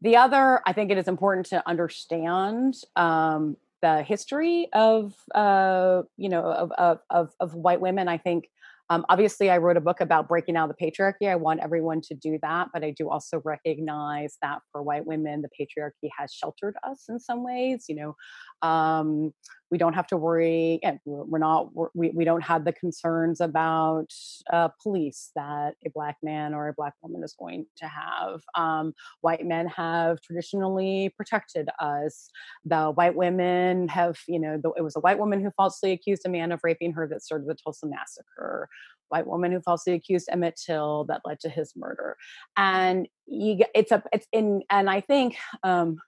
The 0.01 0.17
other, 0.17 0.61
I 0.67 0.73
think 0.73 0.91
it 0.91 0.99
is 0.99 1.09
important 1.09 1.47
to 1.47 1.67
understand 1.69 2.77
um, 2.97 3.57
the 3.83 4.03
history 4.03 4.69
of, 4.73 5.15
uh, 5.35 6.03
you 6.17 6.29
know, 6.29 6.43
of, 6.45 6.73
of, 6.73 6.99
of, 7.11 7.31
of 7.41 7.55
white 7.55 7.81
women. 7.81 8.09
I 8.09 8.19
think 8.19 8.49
um, 8.91 9.07
obviously, 9.09 9.49
I 9.49 9.57
wrote 9.57 9.79
a 9.79 9.81
book 9.81 10.03
about 10.03 10.29
breaking 10.29 10.55
out 10.55 10.69
the 10.69 10.75
patriarchy. 10.75 11.27
I 11.27 11.37
want 11.37 11.61
everyone 11.61 12.03
to 12.03 12.15
do 12.15 12.39
that, 12.43 12.69
but 12.75 12.85
I 12.85 12.91
do 12.91 13.09
also 13.09 13.41
recognize 13.43 14.37
that 14.43 14.59
for 14.71 14.83
white 14.83 15.07
women, 15.07 15.41
the 15.41 15.49
patriarchy 15.49 16.11
has 16.19 16.31
sheltered 16.31 16.75
us 16.87 17.05
in 17.09 17.19
some 17.19 17.43
ways. 17.43 17.87
You 17.89 17.95
know, 17.97 18.17
um, 18.63 19.33
we 19.73 19.79
don't 19.79 19.95
have 19.95 20.07
to 20.07 20.19
worry 20.19 20.79
we're 21.07 21.39
not 21.39 21.71
we, 21.95 22.11
we 22.11 22.25
don't 22.27 22.43
have 22.43 22.67
the 22.67 22.75
concerns 22.75 23.41
about 23.41 24.13
uh, 24.53 24.69
police 24.83 25.31
that 25.35 25.77
a 25.85 25.91
black 25.95 26.19
man 26.23 26.53
or 26.53 26.69
a 26.69 26.75
black 26.75 26.93
woman 27.03 27.25
is 27.25 27.35
going 27.37 27.65
to 27.79 27.87
have. 27.89 28.43
Um, 28.55 28.93
white 29.23 29.47
men 29.47 29.67
have 29.69 30.21
traditionally 30.21 31.11
protected 31.17 31.71
us. 31.81 32.29
The 32.67 32.91
white 32.91 33.17
women 33.17 33.89
have 33.89 34.19
you 34.29 34.39
know 34.39 34.61
the, 34.63 34.73
it 34.77 34.83
was 34.83 34.95
a 34.95 35.01
white 35.01 35.19
woman 35.19 35.41
who 35.41 35.51
falsely 35.57 35.93
accused 35.93 36.23
a 36.27 36.29
man 36.29 36.53
of 36.53 36.61
raping 36.63 36.93
her 36.93 37.09
that 37.09 37.23
started 37.23 37.49
the 37.49 37.55
tulsa 37.55 37.87
massacre. 37.87 38.69
White 39.09 39.27
woman 39.27 39.53
who 39.53 39.61
falsely 39.61 39.95
accused 39.95 40.29
emmett 40.31 40.61
till 40.63 41.05
that 41.05 41.23
led 41.25 41.41
to 41.41 41.49
his 41.49 41.73
murder. 41.77 42.17
And 42.59 43.09
you, 43.27 43.65
it's 43.75 43.91
a 43.93 44.03
it's 44.13 44.27
in 44.33 44.63
and 44.69 44.91
i 44.91 45.01
think 45.01 45.37
um, 45.63 45.99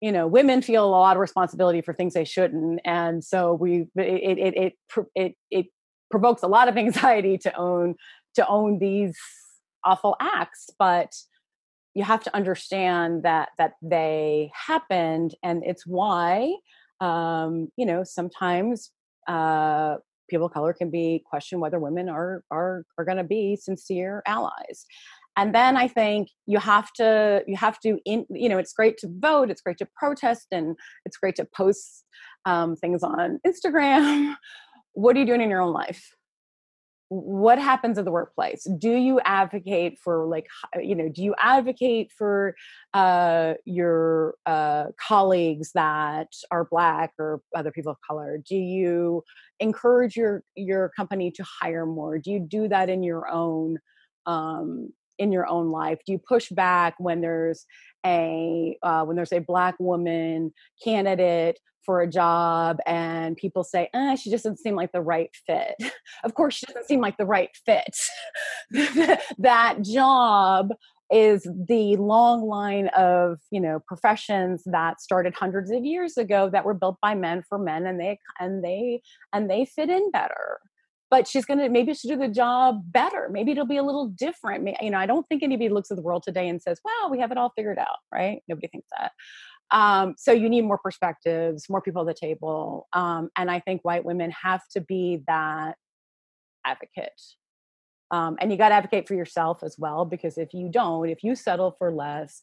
you 0.00 0.12
know 0.12 0.26
women 0.26 0.62
feel 0.62 0.84
a 0.84 0.86
lot 0.86 1.16
of 1.16 1.20
responsibility 1.20 1.80
for 1.80 1.92
things 1.92 2.14
they 2.14 2.24
shouldn't 2.24 2.80
and 2.84 3.24
so 3.24 3.54
we 3.54 3.86
it 3.96 4.38
it 4.38 4.54
it 4.56 5.04
it, 5.14 5.34
it 5.50 5.66
provokes 6.10 6.42
a 6.42 6.48
lot 6.48 6.68
of 6.68 6.76
anxiety 6.84 7.38
to 7.38 7.54
own 7.56 7.94
to 8.34 8.46
own 8.46 8.78
these 8.78 9.16
awful 9.84 10.16
acts 10.20 10.70
but 10.78 11.12
you 11.94 12.04
have 12.04 12.22
to 12.22 12.34
understand 12.36 13.22
that 13.24 13.48
that 13.58 13.72
they 13.82 14.50
happened 14.54 15.34
and 15.42 15.62
it's 15.64 15.86
why 15.86 16.52
um 17.00 17.68
you 17.76 17.86
know 17.86 18.04
sometimes 18.04 18.90
uh 19.26 19.96
people 20.28 20.46
of 20.46 20.52
color 20.52 20.72
can 20.72 20.90
be 20.90 21.22
questioned 21.28 21.60
whether 21.60 21.78
women 21.78 22.08
are 22.08 22.44
are 22.50 22.84
are 22.98 23.04
going 23.04 23.16
to 23.16 23.24
be 23.24 23.56
sincere 23.56 24.22
allies 24.26 24.84
and 25.38 25.54
then 25.54 25.76
i 25.76 25.88
think 25.88 26.28
you 26.46 26.58
have 26.58 26.92
to 26.92 27.42
you 27.46 27.56
have 27.56 27.78
to 27.80 27.98
in 28.04 28.26
you 28.28 28.48
know 28.48 28.58
it's 28.58 28.74
great 28.74 28.98
to 28.98 29.08
vote 29.18 29.50
it's 29.50 29.62
great 29.62 29.78
to 29.78 29.88
protest 29.96 30.48
and 30.52 30.76
it's 31.06 31.16
great 31.16 31.36
to 31.36 31.46
post 31.56 32.04
um, 32.44 32.76
things 32.76 33.02
on 33.02 33.38
instagram. 33.46 34.34
What 34.94 35.14
are 35.14 35.20
you 35.20 35.26
doing 35.26 35.42
in 35.42 35.48
your 35.48 35.60
own 35.60 35.72
life? 35.72 36.10
What 37.08 37.60
happens 37.60 37.98
in 37.98 38.04
the 38.04 38.10
workplace? 38.10 38.66
Do 38.78 38.90
you 38.90 39.20
advocate 39.20 39.96
for 40.02 40.26
like 40.26 40.48
you 40.82 40.96
know 40.96 41.08
do 41.08 41.22
you 41.22 41.36
advocate 41.38 42.10
for 42.18 42.56
uh, 42.94 43.54
your 43.64 44.34
uh, 44.44 44.86
colleagues 45.00 45.70
that 45.74 46.32
are 46.50 46.64
black 46.64 47.12
or 47.16 47.40
other 47.54 47.70
people 47.70 47.92
of 47.92 47.98
color? 48.04 48.38
Do 48.44 48.56
you 48.56 49.22
encourage 49.60 50.16
your 50.16 50.42
your 50.56 50.88
company 50.96 51.30
to 51.30 51.44
hire 51.62 51.86
more? 51.86 52.18
Do 52.18 52.32
you 52.32 52.40
do 52.40 52.66
that 52.66 52.88
in 52.88 53.04
your 53.04 53.30
own 53.30 53.78
um, 54.26 54.92
in 55.18 55.32
your 55.32 55.46
own 55.46 55.70
life? 55.70 55.98
Do 56.06 56.12
you 56.12 56.18
push 56.18 56.48
back 56.50 56.94
when 56.98 57.20
there's 57.20 57.66
a 58.04 58.76
uh, 58.82 59.04
when 59.04 59.16
there's 59.16 59.32
a 59.32 59.40
black 59.40 59.74
woman 59.78 60.52
candidate 60.82 61.58
for 61.88 62.02
a 62.02 62.06
job 62.06 62.76
and 62.84 63.34
people 63.34 63.64
say, 63.64 63.88
eh, 63.94 64.14
she 64.14 64.30
just 64.30 64.44
doesn't 64.44 64.58
seem 64.58 64.76
like 64.76 64.92
the 64.92 65.00
right 65.00 65.30
fit. 65.46 65.74
of 66.24 66.34
course, 66.34 66.56
she 66.56 66.66
doesn't 66.66 66.86
seem 66.86 67.00
like 67.00 67.16
the 67.16 67.24
right 67.24 67.48
fit. 67.64 67.96
that 69.38 69.80
job 69.82 70.72
is 71.10 71.48
the 71.66 71.96
long 71.96 72.46
line 72.46 72.88
of 72.88 73.38
you 73.50 73.60
know 73.60 73.80
professions 73.86 74.62
that 74.66 75.00
started 75.00 75.34
hundreds 75.34 75.70
of 75.70 75.82
years 75.82 76.18
ago 76.18 76.50
that 76.50 76.66
were 76.66 76.74
built 76.74 76.98
by 77.00 77.14
men 77.14 77.42
for 77.48 77.58
men 77.58 77.86
and 77.86 77.98
they 77.98 78.18
and 78.38 78.62
they 78.62 79.00
and 79.32 79.48
they 79.48 79.64
fit 79.64 79.88
in 79.88 80.10
better 80.10 80.58
but 81.10 81.26
she's 81.26 81.44
going 81.44 81.58
to 81.58 81.68
maybe 81.68 81.94
she'll 81.94 82.16
do 82.16 82.20
the 82.20 82.32
job 82.32 82.82
better. 82.86 83.28
Maybe 83.30 83.52
it'll 83.52 83.66
be 83.66 83.76
a 83.76 83.82
little 83.82 84.08
different. 84.08 84.68
You 84.82 84.90
know 84.90 84.98
i 84.98 85.06
don't 85.06 85.26
think 85.28 85.42
anybody 85.42 85.68
looks 85.68 85.90
at 85.90 85.96
the 85.96 86.02
world 86.02 86.22
today 86.22 86.48
and 86.48 86.60
says 86.60 86.80
wow 86.84 87.08
we 87.10 87.20
have 87.20 87.30
it 87.32 87.38
all 87.38 87.52
figured 87.56 87.78
out 87.78 87.98
right? 88.12 88.42
Nobody 88.48 88.68
thinks 88.68 88.88
that. 88.98 89.12
Um, 89.70 90.14
so 90.16 90.32
you 90.32 90.48
need 90.48 90.62
more 90.62 90.78
perspectives 90.78 91.68
more 91.68 91.82
people 91.82 92.02
at 92.02 92.14
the 92.14 92.26
table 92.26 92.88
um, 92.94 93.28
and 93.36 93.50
i 93.50 93.60
think 93.60 93.84
white 93.84 94.04
women 94.04 94.32
have 94.42 94.62
to 94.72 94.80
be 94.80 95.22
that 95.26 95.76
advocate. 96.64 97.20
Um, 98.10 98.36
and 98.40 98.50
you 98.50 98.56
got 98.56 98.70
to 98.70 98.76
advocate 98.76 99.06
for 99.06 99.14
yourself 99.14 99.62
as 99.62 99.76
well 99.78 100.06
because 100.06 100.38
if 100.38 100.54
you 100.54 100.70
don't 100.70 101.10
if 101.10 101.22
you 101.22 101.34
settle 101.34 101.74
for 101.78 101.92
less 101.92 102.40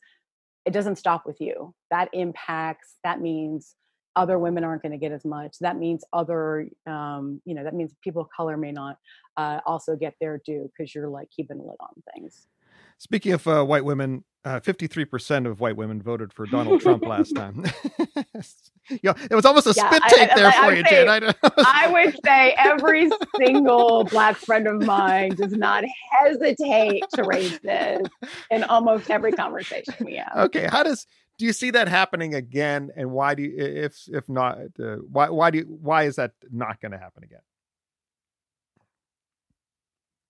it 0.65 0.73
doesn't 0.73 0.97
stop 0.97 1.25
with 1.25 1.39
you. 1.39 1.73
That 1.91 2.09
impacts 2.11 2.95
that 3.03 3.21
means 3.21 3.75
other 4.15 4.39
women 4.39 4.63
aren't 4.63 4.81
going 4.81 4.91
to 4.91 4.97
get 4.97 5.11
as 5.11 5.25
much. 5.25 5.57
That 5.59 5.77
means 5.77 6.03
other, 6.13 6.69
um, 6.87 7.41
you 7.45 7.53
know, 7.53 7.63
that 7.63 7.73
means 7.73 7.93
people 8.03 8.21
of 8.21 8.29
color 8.35 8.57
may 8.57 8.71
not 8.71 8.97
uh, 9.37 9.59
also 9.65 9.95
get 9.95 10.15
their 10.19 10.41
due 10.45 10.71
because 10.71 10.93
you're 10.93 11.09
like 11.09 11.29
keeping 11.29 11.59
a 11.59 11.63
lid 11.63 11.77
on 11.79 12.01
things. 12.13 12.47
Speaking 12.97 13.33
of 13.33 13.45
uh, 13.47 13.63
white 13.63 13.83
women, 13.83 14.23
uh, 14.45 14.59
53% 14.61 15.47
of 15.47 15.59
white 15.59 15.75
women 15.75 16.01
voted 16.01 16.31
for 16.31 16.45
Donald 16.45 16.79
Trump 16.79 17.05
last 17.05 17.31
time. 17.35 17.65
yeah, 19.01 19.13
it 19.29 19.35
was 19.35 19.45
almost 19.45 19.67
a 19.67 19.73
yeah, 19.75 19.89
spit 19.89 20.03
take 20.07 20.31
I, 20.31 20.35
there 20.35 20.47
I, 20.47 20.51
for 20.51 20.65
I 20.65 20.75
you, 20.75 20.83
Jen. 20.83 21.09
I, 21.09 21.33
I 21.65 21.91
would 21.91 22.15
say 22.23 22.55
every 22.57 23.09
single 23.37 24.05
black 24.05 24.37
friend 24.37 24.67
of 24.67 24.81
mine 24.83 25.35
does 25.35 25.51
not 25.51 25.83
hesitate 26.19 27.03
to 27.15 27.23
raise 27.23 27.59
this 27.59 28.07
in 28.49 28.63
almost 28.63 29.09
every 29.09 29.33
conversation 29.33 29.93
we 30.05 30.15
have. 30.15 30.31
Okay, 30.45 30.67
how 30.71 30.83
does 30.83 31.05
do 31.37 31.45
you 31.45 31.53
see 31.53 31.71
that 31.71 31.87
happening 31.87 32.35
again? 32.35 32.91
And 32.95 33.11
why 33.11 33.35
do 33.35 33.43
you, 33.43 33.53
if 33.57 33.97
if 34.07 34.29
not, 34.29 34.57
uh, 34.79 34.97
why 35.11 35.29
why 35.29 35.51
do 35.51 35.59
you, 35.59 35.65
why 35.65 36.03
is 36.03 36.15
that 36.15 36.31
not 36.51 36.79
going 36.81 36.91
to 36.91 36.97
happen 36.97 37.23
again? 37.23 37.41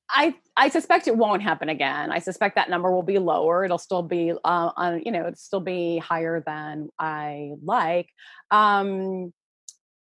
I 0.09 0.35
I 0.55 0.69
suspect 0.69 1.07
it 1.07 1.17
won't 1.17 1.41
happen 1.41 1.69
again. 1.69 2.11
I 2.11 2.19
suspect 2.19 2.55
that 2.55 2.69
number 2.69 2.91
will 2.91 3.03
be 3.03 3.19
lower. 3.19 3.65
It'll 3.65 3.77
still 3.77 4.03
be, 4.03 4.31
uh, 4.31 4.71
on, 4.77 5.01
you 5.03 5.11
know, 5.11 5.21
it'll 5.21 5.35
still 5.35 5.59
be 5.59 5.97
higher 5.97 6.41
than 6.45 6.89
I 6.97 7.51
like. 7.63 8.09
Um, 8.51 9.33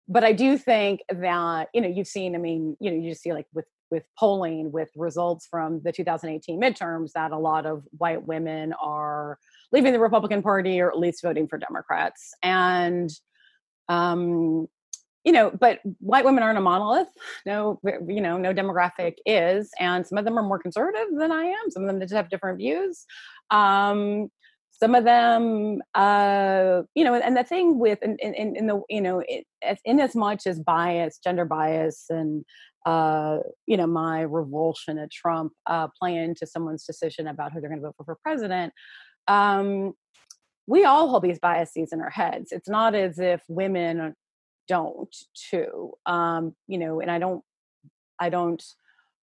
but 0.07 0.23
I 0.23 0.33
do 0.33 0.59
think 0.59 1.01
that 1.09 1.69
you 1.75 1.81
know 1.81 1.89
you've 1.89 2.07
seen. 2.07 2.35
I 2.35 2.39
mean, 2.39 2.77
you 2.81 2.91
know, 2.91 2.97
you 2.97 3.11
just 3.11 3.23
see 3.23 3.33
like 3.33 3.47
with 3.53 3.67
with 3.91 4.05
polling 4.19 4.73
with 4.73 4.89
results 4.97 5.47
from 5.47 5.81
the 5.83 5.93
2018 5.93 6.61
midterms 6.61 7.13
that 7.13 7.33
a 7.33 7.39
lot 7.39 7.67
of 7.67 7.85
white 7.97 8.27
women 8.27 8.73
are 8.83 9.39
leaving 9.75 9.93
the 9.93 9.99
Republican 9.99 10.41
Party 10.41 10.81
or 10.81 10.89
at 10.89 10.99
least 10.99 11.21
voting 11.21 11.49
for 11.49 11.59
Democrats. 11.59 12.33
And, 12.43 13.11
um, 13.89 14.69
you 15.25 15.33
know, 15.33 15.51
but 15.51 15.81
white 15.99 16.25
women 16.25 16.45
aren't 16.45 16.59
a 16.59 16.61
monolith. 16.61 17.09
No, 17.45 17.81
you 18.07 18.21
know, 18.21 18.37
no 18.39 18.55
demographic 18.55 19.15
is, 19.27 19.71
and 19.81 20.07
some 20.07 20.17
of 20.17 20.25
them 20.25 20.39
are 20.39 20.43
more 20.43 20.59
conservative 20.59 21.09
than 21.19 21.33
I 21.33 21.45
am. 21.45 21.71
Some 21.71 21.83
of 21.83 21.89
them 21.89 22.01
just 22.01 22.15
have 22.15 22.31
different 22.31 22.59
views. 22.59 23.05
Um, 23.51 24.29
some 24.71 24.95
of 24.95 25.05
them, 25.05 25.81
uh, 25.95 26.83
you 26.95 27.05
know, 27.05 27.15
and 27.15 27.37
the 27.37 27.45
thing 27.45 27.79
with 27.79 28.01
in, 28.03 28.17
in, 28.21 28.55
in 28.55 28.67
the 28.67 28.83
you 28.89 29.01
know, 29.01 29.23
it, 29.27 29.47
in 29.85 29.99
as 29.99 30.15
much 30.15 30.47
as 30.47 30.61
bias, 30.61 31.19
gender 31.25 31.47
bias, 31.47 32.05
and 32.11 32.45
uh, 32.85 33.39
you 33.67 33.79
know, 33.79 33.87
my 33.87 34.21
revulsion 34.21 34.99
at 34.99 35.11
Trump 35.11 35.53
uh, 35.67 35.89
play 35.99 36.17
into 36.17 36.47
someone's 36.47 36.85
decision 36.85 37.29
about 37.29 37.53
who 37.53 37.61
they're 37.61 37.71
going 37.71 37.81
to 37.81 37.87
vote 37.87 37.95
for 37.97 38.05
for 38.05 38.19
president 38.23 38.75
um, 39.29 39.95
we 40.67 40.85
all 40.85 41.09
hold 41.09 41.23
these 41.23 41.39
biases 41.39 41.93
in 41.93 42.01
our 42.01 42.11
heads. 42.11 42.53
It's 42.53 42.69
not 42.69 42.95
as 42.95 43.19
if 43.19 43.43
women 43.49 44.15
don't 44.69 45.15
too. 45.35 45.93
Um, 46.07 46.55
you 46.67 46.79
know, 46.79 47.01
and 47.01 47.11
I 47.11 47.19
don't, 47.19 47.45
I 48.19 48.31
don't 48.31 48.63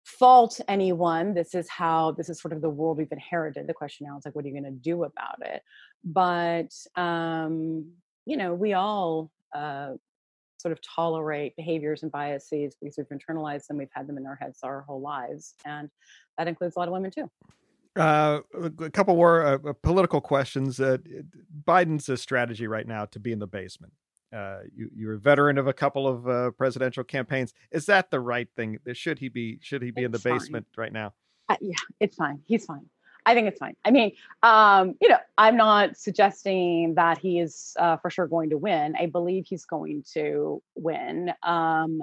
fault 0.05 0.61
anyone. 0.69 1.35
This 1.35 1.55
is 1.55 1.69
how 1.69 2.13
this 2.13 2.29
is 2.29 2.41
sort 2.41 2.53
of 2.53 2.61
the 2.61 2.71
world 2.71 2.99
we've 2.99 3.13
inherited. 3.13 3.67
The 3.67 3.75
question 3.75 4.07
now 4.07 4.19
is 4.19 4.25
like, 4.25 4.35
what 4.35 4.45
are 4.45 4.49
you 4.49 4.61
going 4.61 4.65
to 4.65 4.79
do 4.79 5.05
about 5.05 5.39
it? 5.43 5.63
But 6.05 6.75
um, 7.01 7.93
you 8.27 8.37
know, 8.37 8.55
we 8.55 8.75
all 8.75 9.31
uh, 9.55 9.93
sort 10.59 10.73
of 10.73 10.81
tolerate 10.83 11.57
behaviors 11.57 12.03
and 12.03 12.13
biases 12.13 12.77
because 12.81 12.99
we've 12.99 13.19
internalized 13.19 13.67
them. 13.67 13.79
We've 13.79 13.89
had 13.93 14.07
them 14.07 14.19
in 14.19 14.27
our 14.27 14.37
heads 14.37 14.61
our 14.63 14.83
whole 14.83 15.01
lives, 15.01 15.55
and 15.65 15.91
that 16.37 16.49
includes 16.49 16.77
a 16.77 16.79
lot 16.79 16.89
of 16.89 16.93
women 16.93 17.11
too. 17.11 17.31
Uh, 17.97 18.41
a 18.81 18.91
couple 18.91 19.17
more 19.17 19.45
uh, 19.45 19.59
uh 19.69 19.73
political 19.83 20.21
questions. 20.21 20.79
Uh, 20.79 20.99
Biden's 21.65 22.09
uh, 22.09 22.17
strategy 22.17 22.67
right 22.67 22.87
now 22.87 23.05
to 23.07 23.19
be 23.19 23.33
in 23.33 23.41
the 23.41 23.47
basement. 23.47 23.93
Uh, 24.33 24.61
you, 24.75 24.89
you're 24.95 25.15
a 25.15 25.19
veteran 25.19 25.59
of 25.59 25.67
a 25.67 25.73
couple 25.73 26.07
of 26.07 26.29
uh, 26.29 26.53
presidential 26.53 27.03
campaigns. 27.03 27.53
Is 27.73 27.87
that 27.87 28.11
the 28.11 28.21
right 28.21 28.49
thing? 28.55 28.79
Should 28.93 29.19
he 29.19 29.29
be? 29.29 29.59
Should 29.61 29.83
he 29.83 29.91
be 29.91 30.03
it's 30.03 30.07
in 30.07 30.13
the 30.13 30.19
fine. 30.19 30.39
basement 30.39 30.67
right 30.77 30.93
now? 30.93 31.15
Uh, 31.49 31.57
yeah, 31.61 31.75
it's 31.99 32.17
fine. 32.17 32.41
He's 32.47 32.65
fine. 32.65 32.87
I 33.27 33.35
think 33.35 33.49
it's 33.49 33.59
fine. 33.59 33.77
I 33.85 33.91
mean, 33.91 34.13
um, 34.43 34.95
you 35.01 35.09
know, 35.09 35.19
I'm 35.37 35.57
not 35.57 35.97
suggesting 35.97 36.95
that 36.95 37.19
he 37.19 37.41
is 37.41 37.77
uh, 37.79 37.97
for 37.97 38.09
sure 38.09 38.27
going 38.27 38.51
to 38.51 38.59
win. 38.59 38.95
I 38.99 39.07
believe 39.07 39.47
he's 39.47 39.65
going 39.65 40.05
to 40.15 40.63
win. 40.75 41.33
Um, 41.43 42.03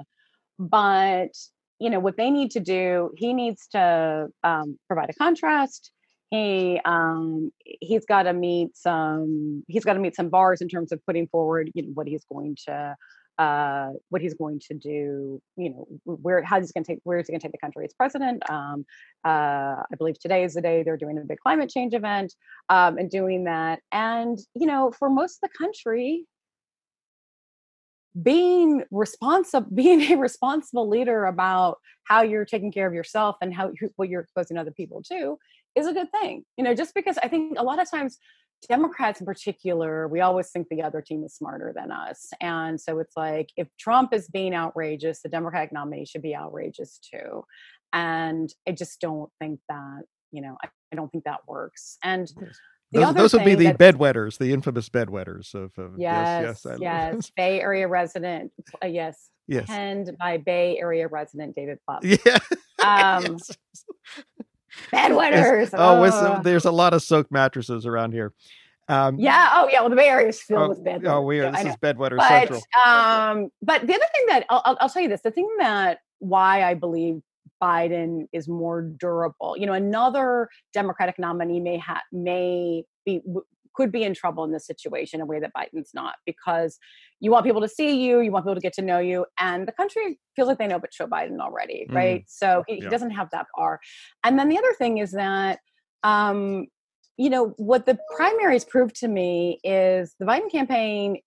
but 0.58 1.36
you 1.78 1.90
know 1.90 2.00
what 2.00 2.16
they 2.16 2.30
need 2.30 2.50
to 2.52 2.60
do 2.60 3.10
he 3.16 3.32
needs 3.32 3.68
to 3.68 4.28
um, 4.44 4.78
provide 4.86 5.10
a 5.10 5.14
contrast. 5.14 5.90
He 6.30 6.78
um, 6.84 7.50
he's 7.62 8.04
got 8.04 8.24
to 8.24 8.32
meet 8.32 8.76
some 8.76 9.64
he's 9.66 9.84
got 9.84 9.94
to 9.94 10.00
meet 10.00 10.14
some 10.14 10.28
bars 10.28 10.60
in 10.60 10.68
terms 10.68 10.92
of 10.92 11.04
putting 11.06 11.26
forward 11.28 11.70
you 11.74 11.82
know 11.82 11.90
what 11.94 12.06
he's 12.06 12.24
going 12.24 12.56
to 12.66 12.96
uh, 13.38 13.90
what 14.10 14.20
he's 14.20 14.34
going 14.34 14.60
to 14.68 14.74
do 14.74 15.40
you 15.56 15.70
know 15.70 15.86
where 16.04 16.42
how 16.42 16.60
he's 16.60 16.72
going 16.72 16.84
to 16.84 16.92
take 16.92 17.00
where 17.04 17.18
is 17.18 17.26
he 17.26 17.32
going 17.32 17.40
to 17.40 17.46
take 17.46 17.52
the 17.52 17.58
country 17.58 17.84
as 17.84 17.94
president. 17.94 18.42
Um, 18.50 18.84
uh, 19.24 19.82
i 19.90 19.94
believe 19.96 20.18
today 20.18 20.44
is 20.44 20.54
the 20.54 20.60
day 20.60 20.82
they're 20.82 20.96
doing 20.96 21.16
a 21.18 21.22
big 21.22 21.38
climate 21.38 21.70
change 21.70 21.94
event 21.94 22.34
um, 22.68 22.98
and 22.98 23.10
doing 23.10 23.44
that. 23.44 23.80
And 23.90 24.38
you 24.54 24.66
know 24.66 24.92
for 24.98 25.08
most 25.08 25.38
of 25.42 25.50
the 25.50 25.56
country 25.56 26.26
being 28.22 28.84
responsible 28.90 29.68
being 29.74 30.00
a 30.12 30.16
responsible 30.16 30.88
leader 30.88 31.26
about 31.26 31.78
how 32.04 32.22
you're 32.22 32.44
taking 32.44 32.72
care 32.72 32.86
of 32.86 32.94
yourself 32.94 33.36
and 33.40 33.54
how 33.54 33.70
what 33.96 34.08
you're 34.08 34.22
exposing 34.22 34.56
other 34.56 34.70
people 34.70 35.02
to 35.02 35.38
is 35.74 35.86
a 35.86 35.92
good 35.92 36.10
thing 36.10 36.44
you 36.56 36.64
know 36.64 36.74
just 36.74 36.94
because 36.94 37.18
i 37.22 37.28
think 37.28 37.58
a 37.58 37.62
lot 37.62 37.80
of 37.80 37.90
times 37.90 38.18
democrats 38.68 39.20
in 39.20 39.26
particular 39.26 40.08
we 40.08 40.20
always 40.20 40.50
think 40.50 40.66
the 40.68 40.82
other 40.82 41.00
team 41.00 41.22
is 41.22 41.34
smarter 41.34 41.72
than 41.74 41.92
us. 41.92 42.30
And 42.40 42.80
so 42.80 42.98
it's 42.98 43.16
like 43.16 43.50
if 43.56 43.68
trump 43.78 44.12
is 44.12 44.28
being 44.28 44.54
outrageous 44.54 45.22
the 45.22 45.28
democratic 45.28 45.72
nominee 45.72 46.06
should 46.06 46.22
be 46.22 46.34
outrageous 46.34 46.98
too. 46.98 47.44
And 47.92 48.52
i 48.66 48.72
just 48.72 49.00
don't 49.00 49.30
think 49.40 49.60
that 49.68 50.02
you 50.32 50.42
know 50.42 50.56
i, 50.62 50.68
I 50.92 50.96
don't 50.96 51.10
think 51.10 51.24
that 51.24 51.46
works. 51.46 51.98
And 52.02 52.32
those, 52.92 53.14
those 53.14 53.32
would 53.34 53.44
be 53.44 53.54
the 53.54 53.74
bedwetters, 53.74 54.38
the 54.38 54.52
infamous 54.52 54.88
bedwetters 54.88 55.54
of, 55.54 55.76
of 55.78 55.98
yes, 55.98 56.64
yes, 56.64 56.78
yes, 56.80 57.30
Bay 57.36 57.60
Area 57.60 57.86
resident, 57.86 58.52
uh, 58.82 58.86
yes, 58.86 59.30
yes, 59.46 59.66
penned 59.66 60.16
by 60.18 60.38
Bay 60.38 60.78
Area 60.78 61.06
resident 61.08 61.54
David 61.54 61.78
Plouffe. 61.88 62.18
Yeah, 62.24 62.38
um, 63.16 63.24
yes. 63.38 63.56
bedwetters. 64.92 65.70
Oh, 65.74 66.02
oh. 66.02 66.42
there's 66.42 66.64
a 66.64 66.72
lot 66.72 66.94
of 66.94 67.02
soaked 67.02 67.30
mattresses 67.30 67.84
around 67.84 68.12
here. 68.12 68.32
Um, 68.90 69.18
yeah. 69.18 69.50
Oh, 69.52 69.68
yeah. 69.70 69.80
Well, 69.80 69.90
the 69.90 69.96
Bay 69.96 70.08
Area 70.08 70.28
is 70.28 70.40
filled 70.40 70.62
oh, 70.62 70.68
with 70.70 70.82
bedwetters. 70.82 71.12
Oh, 71.12 71.20
we 71.20 71.40
are. 71.40 71.52
This 71.52 71.66
is 71.66 71.76
bedwetter 71.76 72.16
but, 72.16 72.28
central. 72.28 72.62
Um, 72.86 73.50
but 73.60 73.86
the 73.86 73.92
other 73.92 74.06
thing 74.14 74.26
that 74.28 74.46
I'll, 74.48 74.62
I'll, 74.64 74.78
I'll 74.80 74.88
tell 74.88 75.02
you 75.02 75.10
this: 75.10 75.20
the 75.20 75.30
thing 75.30 75.48
that 75.58 75.98
why 76.20 76.62
I 76.62 76.72
believe 76.72 77.20
Biden 77.62 78.26
is 78.32 78.48
more 78.48 78.82
durable. 78.82 79.56
You 79.58 79.66
know, 79.66 79.72
another 79.72 80.48
Democratic 80.72 81.18
nominee 81.18 81.60
may 81.60 81.78
have 81.78 82.02
may 82.12 82.84
be 83.04 83.20
could 83.78 83.92
be 83.92 84.02
in 84.02 84.12
trouble 84.12 84.42
in 84.42 84.50
this 84.50 84.66
situation 84.66 85.20
in 85.20 85.22
a 85.22 85.26
way 85.26 85.38
that 85.38 85.52
Biden's 85.56 85.90
not 85.94 86.14
because 86.26 86.78
you 87.20 87.30
want 87.30 87.46
people 87.46 87.60
to 87.60 87.68
see 87.68 88.04
you, 88.04 88.20
you 88.20 88.32
want 88.32 88.44
people 88.44 88.56
to 88.56 88.60
get 88.60 88.72
to 88.72 88.82
know 88.82 88.98
you, 88.98 89.24
and 89.38 89.68
the 89.68 89.72
country 89.72 90.18
feels 90.34 90.48
like 90.48 90.58
they 90.58 90.66
know 90.66 90.76
about 90.76 90.90
Joe 90.90 91.06
Biden 91.06 91.38
already, 91.38 91.84
mm-hmm. 91.86 91.96
right? 91.96 92.20
Mm, 92.22 92.24
so 92.26 92.64
he, 92.66 92.76
yeah. 92.76 92.84
he, 92.84 92.90
doesn't 92.90 93.12
have 93.12 93.28
that 93.30 93.46
bar. 93.56 93.78
And 94.24 94.36
then 94.36 94.48
the 94.48 94.58
other 94.58 94.72
thing 94.74 94.98
is 94.98 95.12
that, 95.12 95.60
um, 96.02 96.66
you 97.16 97.30
know, 97.30 97.54
what 97.56 97.86
the 97.86 97.98
primaries 98.16 98.64
proved 98.64 98.96
to 98.96 99.08
me 99.08 99.60
is 99.62 100.14
the 100.18 100.26
Biden 100.26 100.50
campaign 100.50 101.18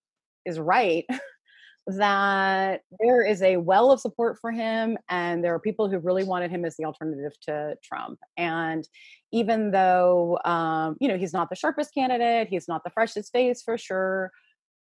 is 0.45 0.59
right 0.59 1.05
that 1.87 2.81
there 2.99 3.25
is 3.25 3.41
a 3.41 3.57
well 3.57 3.91
of 3.91 3.99
support 3.99 4.37
for 4.39 4.51
him 4.51 4.97
and 5.09 5.43
there 5.43 5.53
are 5.53 5.59
people 5.59 5.89
who 5.89 5.97
really 5.97 6.23
wanted 6.23 6.51
him 6.51 6.63
as 6.63 6.77
the 6.77 6.85
alternative 6.85 7.33
to 7.41 7.75
trump. 7.83 8.19
And 8.37 8.87
even 9.31 9.71
though 9.71 10.37
um, 10.45 10.95
you 10.99 11.07
know 11.07 11.17
he's 11.17 11.33
not 11.33 11.49
the 11.49 11.55
sharpest 11.55 11.93
candidate 11.93 12.49
he's 12.49 12.67
not 12.67 12.83
the 12.83 12.91
freshest 12.91 13.31
face 13.31 13.63
for 13.63 13.77
sure 13.77 14.31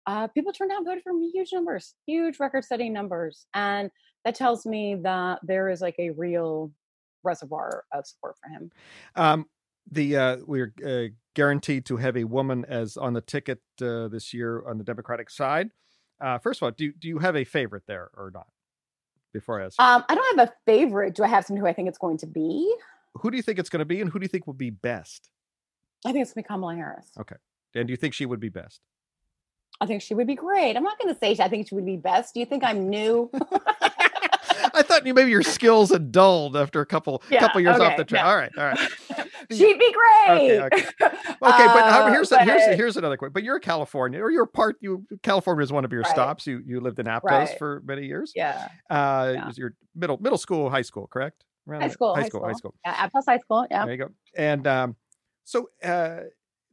uh, 0.05 0.27
people 0.27 0.51
turned 0.51 0.71
out 0.71 0.77
and 0.77 0.85
voted 0.85 1.03
for 1.03 1.13
huge 1.33 1.53
numbers 1.53 1.95
huge 2.05 2.39
record-setting 2.39 2.91
numbers. 2.91 3.45
And 3.53 3.89
that 4.25 4.35
tells 4.35 4.65
me 4.65 4.95
that 5.03 5.39
there 5.43 5.69
is 5.69 5.81
like 5.81 5.95
a 5.97 6.11
real 6.11 6.71
reservoir 7.23 7.83
of 7.93 8.05
support 8.05 8.35
for 8.41 8.49
him. 8.49 8.71
Um, 9.15 9.45
the 9.89 10.17
uh, 10.17 10.37
we're 10.45 10.73
uh, 10.85 11.13
guaranteed 11.35 11.85
to 11.85 11.97
have 11.97 12.17
a 12.17 12.23
woman 12.23 12.65
as 12.67 12.97
on 12.97 13.13
the 13.13 13.21
ticket 13.21 13.59
uh, 13.81 14.07
this 14.07 14.33
year 14.33 14.63
on 14.67 14.77
the 14.77 14.83
democratic 14.83 15.29
side 15.29 15.69
uh, 16.21 16.37
first 16.39 16.61
of 16.61 16.65
all, 16.65 16.71
do 16.71 16.91
do 16.93 17.07
you 17.07 17.19
have 17.19 17.35
a 17.35 17.43
favorite 17.43 17.83
there 17.87 18.09
or 18.15 18.31
not? 18.33 18.47
Before 19.33 19.61
I 19.61 19.65
ask, 19.65 19.79
um, 19.79 20.03
I 20.09 20.15
don't 20.15 20.37
have 20.37 20.49
a 20.49 20.53
favorite. 20.65 21.15
Do 21.15 21.23
I 21.23 21.27
have 21.27 21.45
someone 21.45 21.61
who 21.61 21.67
I 21.67 21.73
think 21.73 21.87
it's 21.87 21.97
going 21.97 22.17
to 22.17 22.27
be? 22.27 22.73
Who 23.15 23.31
do 23.31 23.37
you 23.37 23.43
think 23.43 23.59
it's 23.59 23.69
going 23.69 23.79
to 23.79 23.85
be, 23.85 24.01
and 24.01 24.09
who 24.09 24.19
do 24.19 24.23
you 24.23 24.29
think 24.29 24.45
will 24.45 24.53
be 24.53 24.69
best? 24.69 25.29
I 26.05 26.11
think 26.11 26.23
it's 26.23 26.33
going 26.33 26.43
to 26.43 26.47
be 26.47 26.53
Kamala 26.53 26.75
Harris. 26.75 27.11
Okay, 27.19 27.37
and 27.75 27.87
do 27.87 27.91
you 27.91 27.97
think 27.97 28.13
she 28.13 28.25
would 28.25 28.39
be 28.39 28.49
best? 28.49 28.81
I 29.79 29.85
think 29.85 30.01
she 30.01 30.13
would 30.13 30.27
be 30.27 30.35
great. 30.35 30.75
I'm 30.75 30.83
not 30.83 30.99
going 30.99 31.13
to 31.13 31.19
say 31.19 31.33
she, 31.33 31.41
I 31.41 31.47
think 31.47 31.67
she 31.67 31.75
would 31.75 31.85
be 31.85 31.97
best. 31.97 32.33
Do 32.33 32.39
you 32.39 32.45
think 32.45 32.63
I'm 32.63 32.89
new? 32.89 33.31
I 34.73 34.81
thought 34.81 35.05
you 35.05 35.13
maybe 35.13 35.31
your 35.31 35.43
skills 35.43 35.91
had 35.91 36.11
dulled 36.11 36.55
after 36.55 36.81
a 36.81 36.85
couple 36.85 37.23
yeah, 37.29 37.39
couple 37.39 37.61
years 37.61 37.75
okay, 37.75 37.85
off 37.85 37.97
the 37.97 38.05
track. 38.05 38.25
All 38.25 38.35
right, 38.35 38.51
all 38.57 38.63
right. 38.65 38.79
She'd 39.51 39.79
be 39.79 39.93
great. 39.93 40.29
Okay, 40.29 40.61
okay. 40.61 40.85
okay 40.85 41.31
but 41.41 41.41
uh, 41.41 42.11
here's 42.11 42.29
but, 42.29 42.43
here's 42.43 42.75
here's 42.75 42.97
another 42.97 43.17
question. 43.17 43.33
But 43.33 43.43
you're 43.43 43.57
a 43.57 43.61
California, 43.61 44.21
or 44.21 44.31
you're 44.31 44.45
part. 44.45 44.77
You 44.81 45.05
California 45.23 45.63
is 45.63 45.71
one 45.71 45.85
of 45.85 45.91
your 45.91 46.01
right. 46.01 46.11
stops. 46.11 46.47
You 46.47 46.61
you 46.65 46.79
lived 46.79 46.99
in 46.99 47.05
Aptos 47.05 47.23
right. 47.23 47.57
for 47.57 47.81
many 47.85 48.05
years. 48.05 48.33
Yeah. 48.35 48.69
Uh, 48.89 49.33
yeah. 49.35 49.47
was 49.47 49.57
your 49.57 49.75
middle 49.95 50.17
middle 50.17 50.37
school, 50.37 50.69
high 50.69 50.81
school, 50.81 51.07
correct? 51.07 51.43
Around 51.67 51.81
high 51.81 51.87
school, 51.89 52.15
high, 52.15 52.21
high 52.21 52.27
school, 52.27 52.39
school, 52.39 52.47
high 52.47 52.53
school. 52.53 52.75
Yeah, 52.85 53.07
Aptos 53.07 53.23
High 53.27 53.37
School. 53.37 53.67
Yeah. 53.69 53.85
There 53.85 53.93
you 53.93 53.99
go. 53.99 54.09
And 54.35 54.65
um, 54.65 54.95
so 55.43 55.69
uh, 55.83 56.21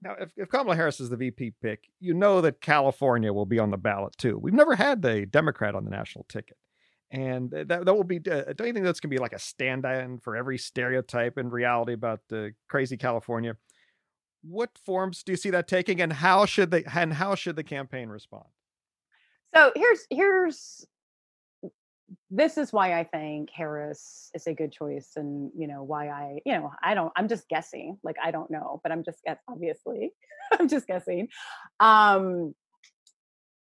now, 0.03 0.15
if, 0.21 0.31
if 0.37 0.49
Kamala 0.49 0.77
Harris 0.77 1.01
is 1.01 1.11
the 1.11 1.17
VP 1.17 1.55
pick, 1.61 1.91
you 2.01 2.15
know 2.15 2.41
that 2.41 2.61
California 2.61 3.33
will 3.33 3.47
be 3.47 3.59
on 3.59 3.71
the 3.71 3.77
ballot 3.77 4.17
too. 4.17 4.39
We've 4.39 4.55
never 4.55 4.77
had 4.77 5.05
a 5.05 5.27
Democrat 5.27 5.75
on 5.75 5.85
the 5.85 5.91
national 5.91 6.25
ticket 6.29 6.57
and 7.11 7.51
that 7.51 7.69
that 7.69 7.87
will 7.87 8.05
be. 8.05 8.19
Uh, 8.19 8.53
don't 8.55 8.67
you 8.67 8.73
think 8.73 8.85
that's 8.85 9.01
gonna 9.01 9.11
be 9.11 9.19
like 9.19 9.33
a 9.33 9.39
stand-in 9.39 10.19
for 10.19 10.37
every 10.37 10.59
stereotype 10.59 11.37
and 11.37 11.51
reality 11.51 11.93
about 11.95 12.21
the 12.29 12.53
crazy 12.69 12.97
California? 12.97 13.57
What 14.43 14.71
forms 14.85 15.23
do 15.23 15.33
you 15.33 15.37
see 15.37 15.51
that 15.51 15.69
taking, 15.69 16.01
and 16.01 16.13
how 16.13 16.45
should 16.45 16.71
they 16.71 16.85
and 16.85 17.15
how 17.15 17.35
should 17.35 17.57
the 17.57 17.65
campaign 17.65 18.09
respond? 18.09 18.45
So 19.55 19.73
here's 19.75 20.07
here's 20.11 20.87
this 22.31 22.57
is 22.59 22.73
why 22.73 22.99
I 22.99 23.05
think 23.05 23.51
Harris 23.51 24.31
is 24.35 24.47
a 24.47 24.55
good 24.55 24.73
choice, 24.73 25.13
and 25.17 25.51
you 25.57 25.67
know 25.67 25.83
why 25.83 26.09
I 26.09 26.39
you 26.45 26.53
know 26.53 26.73
I 26.83 26.95
don't 26.95 27.13
I'm 27.17 27.29
just 27.29 27.49
guessing 27.49 27.99
like 28.03 28.17
I 28.23 28.31
don't 28.31 28.51
know, 28.51 28.81
but 28.83 28.93
I'm 28.93 29.03
just 29.03 29.21
obviously 29.49 30.13
I'm 30.59 30.69
just 30.69 30.87
guessing. 30.87 31.29
Um, 31.81 32.55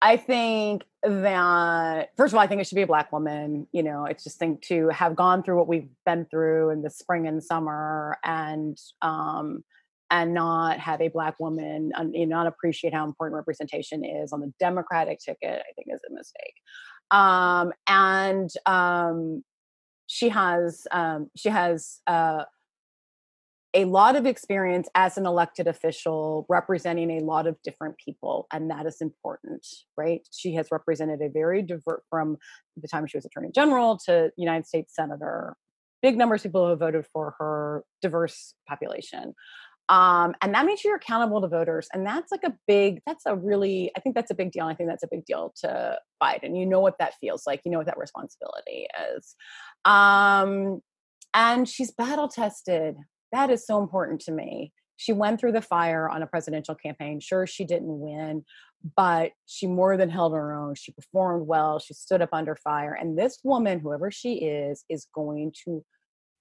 I 0.07 0.16
think 0.16 0.85
that 1.03 2.11
first 2.16 2.33
of 2.33 2.37
all, 2.37 2.40
I 2.45 2.47
think 2.47 2.61
it 2.61 2.69
should 2.69 2.77
be 2.77 2.83
a 2.83 2.87
black 2.87 3.11
woman. 3.11 3.66
You 3.73 3.83
know, 3.83 4.05
it's 4.05 4.23
just 4.23 4.38
think 4.38 4.62
to 4.66 4.88
have 4.90 5.16
gone 5.16 5.42
through 5.42 5.57
what 5.57 5.66
we've 5.66 5.88
been 6.05 6.27
through 6.27 6.71
in 6.71 6.83
the 6.83 6.90
spring 6.90 7.27
and 7.27 7.42
summer, 7.42 8.16
and 8.23 8.79
um, 9.03 9.64
and 10.09 10.33
not 10.33 10.79
have 10.79 11.01
a 11.01 11.09
black 11.09 11.40
woman, 11.40 11.90
and 11.97 12.12
not 12.29 12.47
appreciate 12.47 12.95
how 12.95 13.05
important 13.05 13.35
representation 13.35 14.05
is 14.05 14.33
on 14.33 14.38
the 14.38 14.53
Democratic 14.61 15.19
ticket. 15.19 15.61
I 15.69 15.73
think 15.75 15.88
is 15.90 16.01
a 16.09 16.14
mistake. 16.14 16.55
Um, 17.11 17.73
and 17.88 18.49
um, 18.64 19.42
she 20.07 20.29
has 20.29 20.87
um, 20.92 21.33
she 21.37 21.49
has 21.49 22.01
uh, 22.07 22.45
a 23.77 23.85
lot 23.85 24.17
of 24.17 24.25
experience 24.25 24.89
as 24.95 25.19
an 25.19 25.27
elected 25.27 25.69
official 25.69 26.47
representing 26.49 27.11
a 27.11 27.25
lot 27.25 27.47
of 27.47 27.57
different 27.62 27.95
people 28.03 28.47
and 28.53 28.71
that 28.71 28.87
is 28.87 29.01
important 29.01 29.67
right? 29.97 30.27
She 30.33 30.55
has 30.55 30.69
represented 30.73 31.21
a 31.21 31.29
very 31.29 31.62
diverse 31.62 32.03
from 32.11 32.39
the 32.77 32.89
time 32.89 33.07
she 33.07 33.17
was 33.17 33.25
attorney 33.25 33.51
general 33.55 33.99
to 34.07 34.31
united 34.37 34.67
states 34.67 34.95
senator 34.95 35.57
big 36.03 36.17
numbers 36.17 36.45
of 36.45 36.51
people 36.51 36.65
who 36.65 36.71
have 36.71 36.79
voted 36.79 37.07
for 37.12 37.35
her 37.39 37.85
diverse 38.03 38.55
population. 38.69 39.35
Um, 39.89 40.35
and 40.43 40.55
that 40.55 40.67
means 40.67 40.83
you're 40.83 40.97
accountable 40.97 41.41
to 41.41 41.49
voters 41.49 41.89
and 41.93 42.05
that's 42.05 42.33
like 42.33 42.43
a 42.45 42.55
big 42.67 43.01
that's 43.07 43.25
a 43.25 43.37
really 43.37 43.93
i 43.97 44.01
think 44.01 44.17
that's 44.17 44.33
a 44.33 44.35
big 44.35 44.51
deal 44.51 44.67
i 44.67 44.75
think 44.75 44.89
that's 44.89 45.05
a 45.05 45.09
big 45.09 45.25
deal 45.27 45.55
to 45.62 45.99
biden. 46.21 46.59
You 46.59 46.67
know 46.67 46.81
what 46.81 46.97
that 46.99 47.15
feels 47.21 47.45
like 47.47 47.61
you 47.65 47.71
know 47.71 47.79
what 47.79 47.87
that 47.87 47.99
responsibility 47.99 48.89
is. 49.15 49.37
Um, 49.85 50.81
and 51.35 51.69
she's 51.69 51.93
battle 51.93 52.29
tested 52.29 52.97
that 53.33 53.51
is 53.51 53.67
so 53.67 53.81
important 53.81 54.21
to 54.23 54.33
me. 54.33 54.73
She 54.97 55.12
went 55.12 55.41
through 55.41 55.53
the 55.53 55.62
fire 55.62 56.09
on 56.09 56.23
a 56.23 56.27
presidential 56.27 56.75
campaign. 56.75 57.21
Sure, 57.21 57.47
she 57.47 57.65
didn't 57.65 58.01
win, 58.01 58.45
but 58.97 59.33
she 59.47 59.67
more 59.67 59.97
than 59.97 60.09
held 60.09 60.33
her 60.33 60.55
own. 60.55 60.75
She 60.75 60.93
performed 60.93 61.47
well. 61.47 61.79
She 61.79 61.93
stood 61.93 62.23
up 62.23 62.31
under 62.33 62.57
fire. 62.57 62.97
And 62.99 63.19
this 63.19 63.39
woman, 63.45 63.81
whoever 63.81 64.11
she 64.11 64.37
is, 64.37 64.85
is 64.89 65.07
going 65.15 65.53
to 65.65 65.85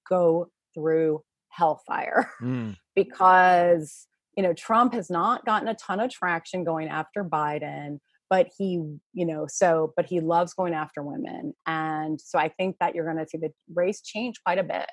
go 0.09 0.47
through 0.73 1.21
hellfire 1.49 2.31
mm. 2.41 2.75
because, 2.95 4.07
you 4.37 4.43
know, 4.43 4.53
Trump 4.53 4.93
has 4.93 5.09
not 5.09 5.45
gotten 5.45 5.67
a 5.67 5.75
ton 5.75 5.99
of 5.99 6.11
traction 6.11 6.63
going 6.63 6.87
after 6.87 7.23
Biden 7.23 7.99
but 8.29 8.49
he 8.57 8.81
you 9.13 9.25
know 9.25 9.45
so 9.47 9.93
but 9.95 10.05
he 10.05 10.19
loves 10.19 10.53
going 10.53 10.73
after 10.73 11.03
women 11.03 11.53
and 11.65 12.19
so 12.19 12.39
i 12.39 12.49
think 12.49 12.75
that 12.79 12.95
you're 12.95 13.05
going 13.05 13.23
to 13.23 13.29
see 13.29 13.37
the 13.37 13.51
race 13.73 14.01
change 14.01 14.41
quite 14.43 14.57
a 14.57 14.63
bit 14.63 14.87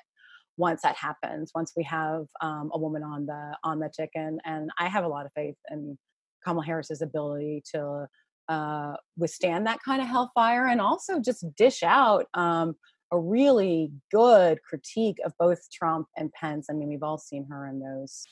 once 0.57 0.81
that 0.81 0.95
happens 0.95 1.51
once 1.55 1.73
we 1.75 1.83
have 1.83 2.25
um, 2.41 2.69
a 2.73 2.77
woman 2.77 3.03
on 3.03 3.25
the 3.25 3.57
on 3.63 3.79
the 3.79 3.89
ticket 3.89 4.33
and 4.45 4.69
i 4.79 4.87
have 4.87 5.03
a 5.03 5.07
lot 5.07 5.25
of 5.25 5.31
faith 5.33 5.55
in 5.71 5.97
kamala 6.43 6.65
harris's 6.65 7.01
ability 7.01 7.63
to 7.73 8.07
uh, 8.49 8.93
withstand 9.17 9.65
that 9.65 9.79
kind 9.83 10.01
of 10.01 10.07
hellfire 10.07 10.67
and 10.67 10.81
also 10.81 11.19
just 11.19 11.45
dish 11.55 11.81
out 11.81 12.25
um, 12.33 12.75
a 13.11 13.17
really 13.17 13.91
good 14.11 14.61
critique 14.63 15.17
of 15.23 15.31
both 15.39 15.59
trump 15.71 16.07
and 16.17 16.31
pence. 16.33 16.67
I 16.69 16.73
mean 16.73 16.89
we've 16.89 17.03
all 17.03 17.17
seen 17.17 17.45
her 17.49 17.67
in 17.67 17.79
those 17.79 18.25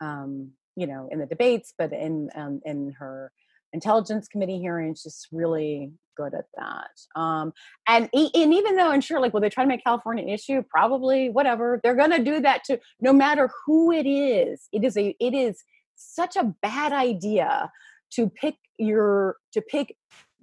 um, 0.00 0.50
you 0.76 0.86
know 0.86 1.08
in 1.10 1.18
the 1.18 1.26
debates 1.26 1.72
but 1.78 1.92
in 1.92 2.28
um, 2.34 2.60
in 2.64 2.92
her 2.98 3.32
intelligence 3.74 4.28
committee 4.28 4.58
hearings 4.58 5.02
just 5.02 5.28
really 5.32 5.92
good 6.16 6.32
at 6.32 6.46
that 6.56 7.20
um, 7.20 7.52
and, 7.88 8.08
and 8.14 8.54
even 8.54 8.76
though 8.76 8.90
and 8.90 9.02
sure 9.02 9.20
like 9.20 9.34
will 9.34 9.40
they 9.40 9.50
try 9.50 9.64
to 9.64 9.68
make 9.68 9.84
california 9.84 10.22
an 10.22 10.30
issue 10.30 10.62
probably 10.70 11.28
whatever 11.28 11.80
they're 11.82 11.96
going 11.96 12.10
to 12.10 12.22
do 12.22 12.40
that 12.40 12.64
to 12.64 12.78
no 13.00 13.12
matter 13.12 13.50
who 13.66 13.90
it 13.90 14.06
is 14.06 14.68
it 14.72 14.84
is 14.84 14.96
a 14.96 15.14
it 15.20 15.34
is 15.34 15.62
such 15.96 16.36
a 16.36 16.54
bad 16.62 16.92
idea 16.92 17.70
to 18.10 18.28
pick 18.28 18.54
your 18.78 19.36
to 19.52 19.60
pick 19.60 19.96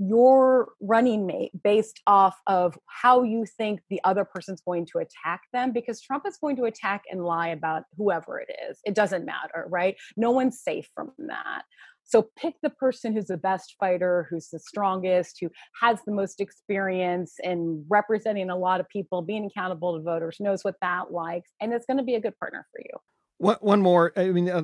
your 0.04 0.70
running 0.82 1.28
mate 1.28 1.52
based 1.64 2.02
off 2.08 2.40
of 2.48 2.78
how 2.88 3.22
you 3.22 3.46
think 3.46 3.82
the 3.90 4.02
other 4.04 4.26
person's 4.26 4.62
going 4.62 4.84
to 4.84 4.98
attack 4.98 5.42
them 5.54 5.72
because 5.72 6.02
Trump 6.02 6.26
is 6.28 6.38
going 6.38 6.56
to 6.56 6.64
attack 6.64 7.04
and 7.12 7.24
lie 7.24 7.50
about 7.50 7.84
whoever 7.98 8.40
it 8.40 8.50
is. 8.68 8.80
It 8.84 8.96
doesn't 8.96 9.26
matter, 9.26 9.68
right? 9.70 9.96
No 10.18 10.32
one's 10.32 10.60
safe 10.60 10.90
from 10.96 11.12
that. 11.20 11.64
So 12.12 12.30
pick 12.36 12.56
the 12.62 12.70
person 12.70 13.14
who's 13.14 13.28
the 13.28 13.38
best 13.38 13.76
fighter, 13.80 14.28
who's 14.30 14.50
the 14.50 14.60
strongest, 14.60 15.38
who 15.40 15.50
has 15.82 16.00
the 16.06 16.12
most 16.12 16.42
experience 16.42 17.36
in 17.42 17.86
representing 17.88 18.50
a 18.50 18.58
lot 18.58 18.82
of 18.82 18.90
people, 18.90 19.22
being 19.22 19.46
accountable 19.46 19.98
to 19.98 20.04
voters, 20.04 20.38
knows 20.42 20.66
what 20.66 20.76
that 20.82 21.14
likes, 21.14 21.52
and 21.62 21.72
it's 21.72 21.86
going 21.86 21.98
to 21.98 22.04
be 22.04 22.16
a 22.16 22.20
good 22.20 22.38
partner 22.38 22.68
for 22.70 22.82
you. 22.82 22.98
One, 23.38 23.58
one 23.62 23.82
more. 23.82 24.12
I 24.18 24.26
mean, 24.32 24.50
uh, 24.50 24.64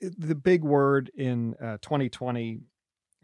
the 0.00 0.34
big 0.36 0.62
word 0.62 1.10
in 1.16 1.54
uh, 1.54 1.78
2020 1.82 2.60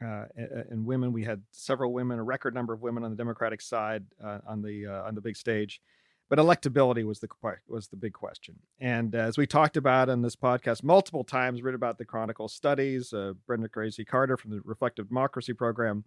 uh, 0.05 0.25
and 0.71 0.85
women. 0.85 1.13
We 1.13 1.25
had 1.25 1.43
several 1.53 1.93
women, 1.93 2.19
a 2.19 2.25
record 2.25 2.53
number 2.53 2.73
of 2.73 2.83
women 2.83 3.05
on 3.05 3.11
the 3.11 3.17
Democratic 3.17 3.61
side 3.61 4.05
uh, 4.23 4.39
on 4.47 4.61
the 4.61 4.87
uh, 4.87 5.07
on 5.07 5.15
the 5.15 5.21
big 5.21 5.37
stage, 5.37 5.81
but 6.29 6.39
electability 6.39 7.05
was 7.05 7.21
the 7.21 7.29
was 7.69 7.89
the 7.89 7.97
big 7.97 8.13
question. 8.13 8.57
And 8.79 9.15
as 9.15 9.39
we 9.39 9.47
talked 9.47 9.77
about 9.77 10.09
in 10.09 10.23
this 10.23 10.37
podcast 10.37 10.83
multiple 10.83 11.25
times, 11.25 11.63
read 11.63 11.75
about 11.75 11.99
the 11.99 12.05
Chronicle 12.05 12.49
studies. 12.49 13.13
Uh, 13.13 13.33
Brenda 13.47 13.69
Choresi 13.69 14.07
Carter 14.07 14.37
from 14.37 14.51
the 14.51 14.61
Reflective 14.65 15.09
Democracy 15.09 15.55
Program, 15.55 16.05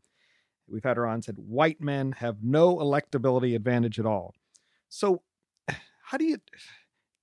we've 0.67 0.83
had 0.83 0.97
her 0.97 1.07
on 1.07 1.21
said 1.21 1.35
white 1.37 1.81
men 1.81 2.13
have 2.13 2.37
no 2.43 2.77
electability 2.77 3.55
advantage 3.55 3.99
at 3.99 4.05
all. 4.05 4.35
So, 4.89 5.23
how 6.03 6.17
do 6.17 6.25
you, 6.25 6.37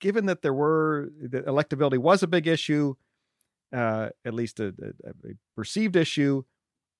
given 0.00 0.26
that 0.26 0.42
there 0.42 0.54
were 0.54 1.10
that 1.22 1.46
electability 1.46 1.98
was 1.98 2.24
a 2.24 2.28
big 2.28 2.48
issue, 2.48 2.94
uh, 3.72 4.08
at 4.24 4.34
least 4.34 4.58
a, 4.58 4.68
a, 4.68 5.10
a 5.10 5.32
perceived 5.54 5.94
issue 5.94 6.42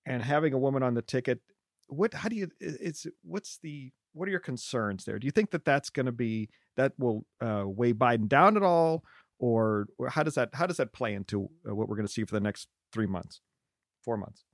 and 0.07 0.23
having 0.23 0.53
a 0.53 0.59
woman 0.59 0.83
on 0.83 0.95
the 0.95 1.03
ticket 1.03 1.41
what 1.89 2.15
how 2.15 2.29
do 2.29 2.37
you 2.37 2.49
it's 2.61 3.07
what's 3.23 3.59
the 3.63 3.91
what 4.19 4.29
are 4.29 4.31
your 4.31 4.41
concerns 4.41 5.05
there? 5.05 5.19
Do 5.19 5.27
you 5.27 5.31
think 5.31 5.51
that 5.51 5.65
that's 5.65 5.91
going 5.91 6.07
to 6.07 6.13
be 6.13 6.49
that 6.77 6.93
will 6.99 7.25
uh, 7.41 7.65
weigh 7.67 7.93
biden 7.93 8.29
down 8.29 8.57
at 8.57 8.63
all? 8.63 9.05
Or, 9.39 9.87
or 9.99 10.09
how 10.09 10.25
does 10.25 10.35
that 10.35 10.51
how 10.53 10.67
does 10.67 10.79
that 10.79 10.93
play 10.93 11.15
into 11.15 11.49
uh, 11.69 11.75
what 11.75 11.89
we're 11.89 11.97
going 11.97 12.07
to 12.07 12.13
see 12.13 12.25
for 12.25 12.35
the 12.35 12.41
next 12.41 12.69
three 12.93 13.07
months 13.07 13.41
four 14.05 14.17
months? 14.17 14.45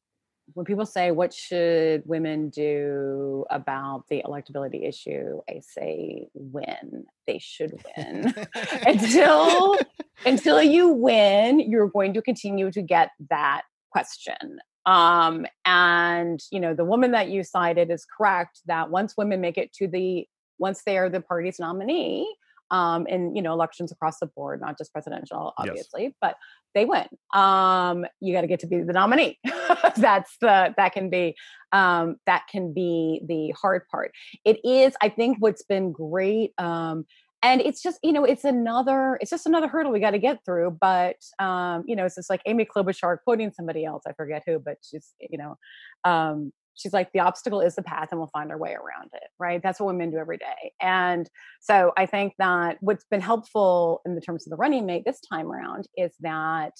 When 0.52 0.66
people 0.66 0.84
say 0.84 1.10
what 1.10 1.32
should 1.32 2.02
women 2.04 2.50
do 2.50 3.46
about 3.48 4.04
the 4.10 4.22
electability 4.26 4.86
issue? 4.86 5.40
I 5.48 5.60
say 5.60 6.28
win. 6.34 7.06
They 7.26 7.38
should 7.38 7.82
win. 7.96 8.34
Until 8.86 9.78
until 10.26 10.62
you 10.62 10.88
win 10.88 11.58
you're 11.58 11.88
going 11.88 12.14
to 12.14 12.22
continue 12.22 12.70
to 12.70 12.82
get 12.82 13.10
that 13.30 13.62
question 13.90 14.58
um, 14.86 15.46
and 15.64 16.40
you 16.50 16.60
know, 16.60 16.74
the 16.74 16.84
woman 16.84 17.12
that 17.12 17.28
you 17.28 17.42
cited 17.42 17.90
is 17.90 18.04
correct 18.04 18.60
that 18.66 18.90
once 18.90 19.14
women 19.16 19.40
make 19.40 19.58
it 19.58 19.72
to 19.74 19.88
the 19.88 20.26
once 20.58 20.82
they 20.84 20.98
are 20.98 21.08
the 21.08 21.20
party's 21.20 21.58
nominee, 21.58 22.28
um, 22.70 23.06
in 23.06 23.34
you 23.36 23.42
know 23.42 23.52
elections 23.52 23.92
across 23.92 24.18
the 24.18 24.26
board, 24.26 24.60
not 24.60 24.76
just 24.78 24.92
presidential, 24.92 25.52
obviously, 25.58 26.04
yes. 26.04 26.12
but 26.20 26.36
they 26.74 26.84
win. 26.84 27.06
Um, 27.34 28.04
you 28.20 28.34
got 28.34 28.40
to 28.40 28.46
get 28.46 28.60
to 28.60 28.66
be 28.66 28.82
the 28.82 28.92
nominee. 28.92 29.38
That's 29.96 30.36
the 30.40 30.74
that 30.76 30.92
can 30.92 31.10
be 31.10 31.36
um, 31.72 32.16
that 32.26 32.44
can 32.50 32.72
be 32.72 33.22
the 33.26 33.54
hard 33.60 33.86
part. 33.88 34.12
It 34.44 34.58
is, 34.64 34.94
I 35.00 35.08
think, 35.08 35.36
what's 35.40 35.62
been 35.62 35.92
great 35.92 36.52
um, 36.58 37.06
and 37.44 37.60
it's 37.60 37.82
just 37.82 37.98
you 38.02 38.12
know 38.12 38.24
it's 38.24 38.44
another 38.44 39.18
it's 39.20 39.30
just 39.30 39.46
another 39.46 39.68
hurdle 39.68 39.92
we 39.92 40.00
got 40.00 40.10
to 40.10 40.18
get 40.18 40.44
through 40.44 40.76
but 40.80 41.16
um 41.38 41.84
you 41.86 41.94
know 41.94 42.04
it's 42.04 42.16
just 42.16 42.30
like 42.30 42.40
amy 42.46 42.64
klobuchar 42.64 43.18
quoting 43.22 43.52
somebody 43.52 43.84
else 43.84 44.02
i 44.08 44.12
forget 44.12 44.42
who 44.46 44.58
but 44.58 44.78
she's 44.82 45.12
you 45.20 45.38
know 45.38 45.56
um 46.04 46.52
she's 46.74 46.92
like 46.92 47.12
the 47.12 47.20
obstacle 47.20 47.60
is 47.60 47.76
the 47.76 47.82
path 47.82 48.08
and 48.10 48.18
we'll 48.18 48.30
find 48.32 48.50
our 48.50 48.58
way 48.58 48.72
around 48.72 49.10
it 49.12 49.28
right? 49.38 49.62
That's 49.62 49.78
what 49.78 49.86
women 49.86 50.10
do 50.10 50.16
every 50.16 50.38
day. 50.38 50.72
And 50.80 51.28
so 51.60 51.92
i 51.96 52.06
think 52.06 52.32
that 52.38 52.78
what's 52.80 53.04
been 53.10 53.20
helpful 53.20 54.00
in 54.06 54.14
the 54.14 54.20
terms 54.20 54.46
of 54.46 54.50
the 54.50 54.56
running 54.56 54.86
mate 54.86 55.04
this 55.06 55.20
time 55.20 55.52
around 55.52 55.86
is 55.96 56.12
that 56.20 56.72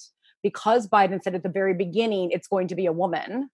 because 0.43 0.87
biden 0.87 1.23
said 1.23 1.35
at 1.35 1.43
the 1.43 1.49
very 1.49 1.73
beginning 1.73 2.31
it's 2.31 2.47
going 2.47 2.67
to 2.67 2.75
be 2.75 2.87
a 2.87 2.91
woman 2.91 3.49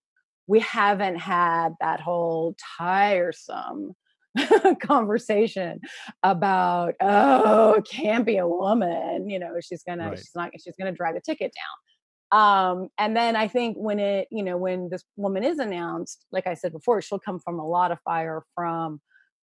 we 0.48 0.60
haven't 0.60 1.18
had 1.18 1.70
that 1.80 2.02
whole 2.02 2.56
tiresome 2.78 3.94
conversation 4.82 5.80
about 6.24 6.96
oh 7.02 7.74
it 7.74 7.86
can't 7.86 8.26
be 8.26 8.38
a 8.38 8.48
woman 8.48 9.30
you 9.30 9.38
know 9.40 9.56
she's 9.62 9.84
gonna 9.84 10.10
right. 10.10 10.18
she's 10.18 10.32
not 10.36 10.52
she's 10.60 10.76
gonna 10.78 10.92
drive 10.92 11.16
the 11.16 11.22
ticket 11.22 11.52
down. 11.54 12.40
Um 12.40 12.90
and 12.98 13.16
then 13.16 13.36
i 13.36 13.48
think 13.48 13.76
when 13.78 14.00
it 14.00 14.28
you 14.32 14.44
know 14.44 14.56
when 14.58 14.90
this 14.90 15.04
woman 15.18 15.44
is 15.44 15.60
announced 15.60 16.26
like 16.32 16.48
i 16.48 16.54
said 16.54 16.72
before 16.72 17.02
she'll 17.02 17.20
come 17.20 17.40
from 17.40 17.60
a 17.60 17.68
lot 17.68 17.92
of 17.92 18.00
fire 18.06 18.44
from 18.56 19.02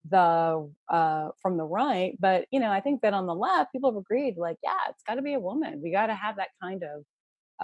the 0.09 0.71
uh 0.89 1.29
from 1.41 1.57
the 1.57 1.63
right 1.63 2.17
but 2.19 2.45
you 2.51 2.59
know 2.59 2.71
i 2.71 2.79
think 2.79 3.01
that 3.01 3.13
on 3.13 3.27
the 3.27 3.35
left 3.35 3.71
people 3.71 3.91
have 3.91 3.97
agreed 3.97 4.37
like 4.37 4.57
yeah 4.63 4.77
it's 4.89 5.03
got 5.03 5.15
to 5.15 5.21
be 5.21 5.33
a 5.33 5.39
woman. 5.39 5.81
We 5.83 5.91
got 5.91 6.07
to 6.07 6.15
have 6.15 6.37
that 6.37 6.49
kind 6.61 6.83
of 6.83 7.03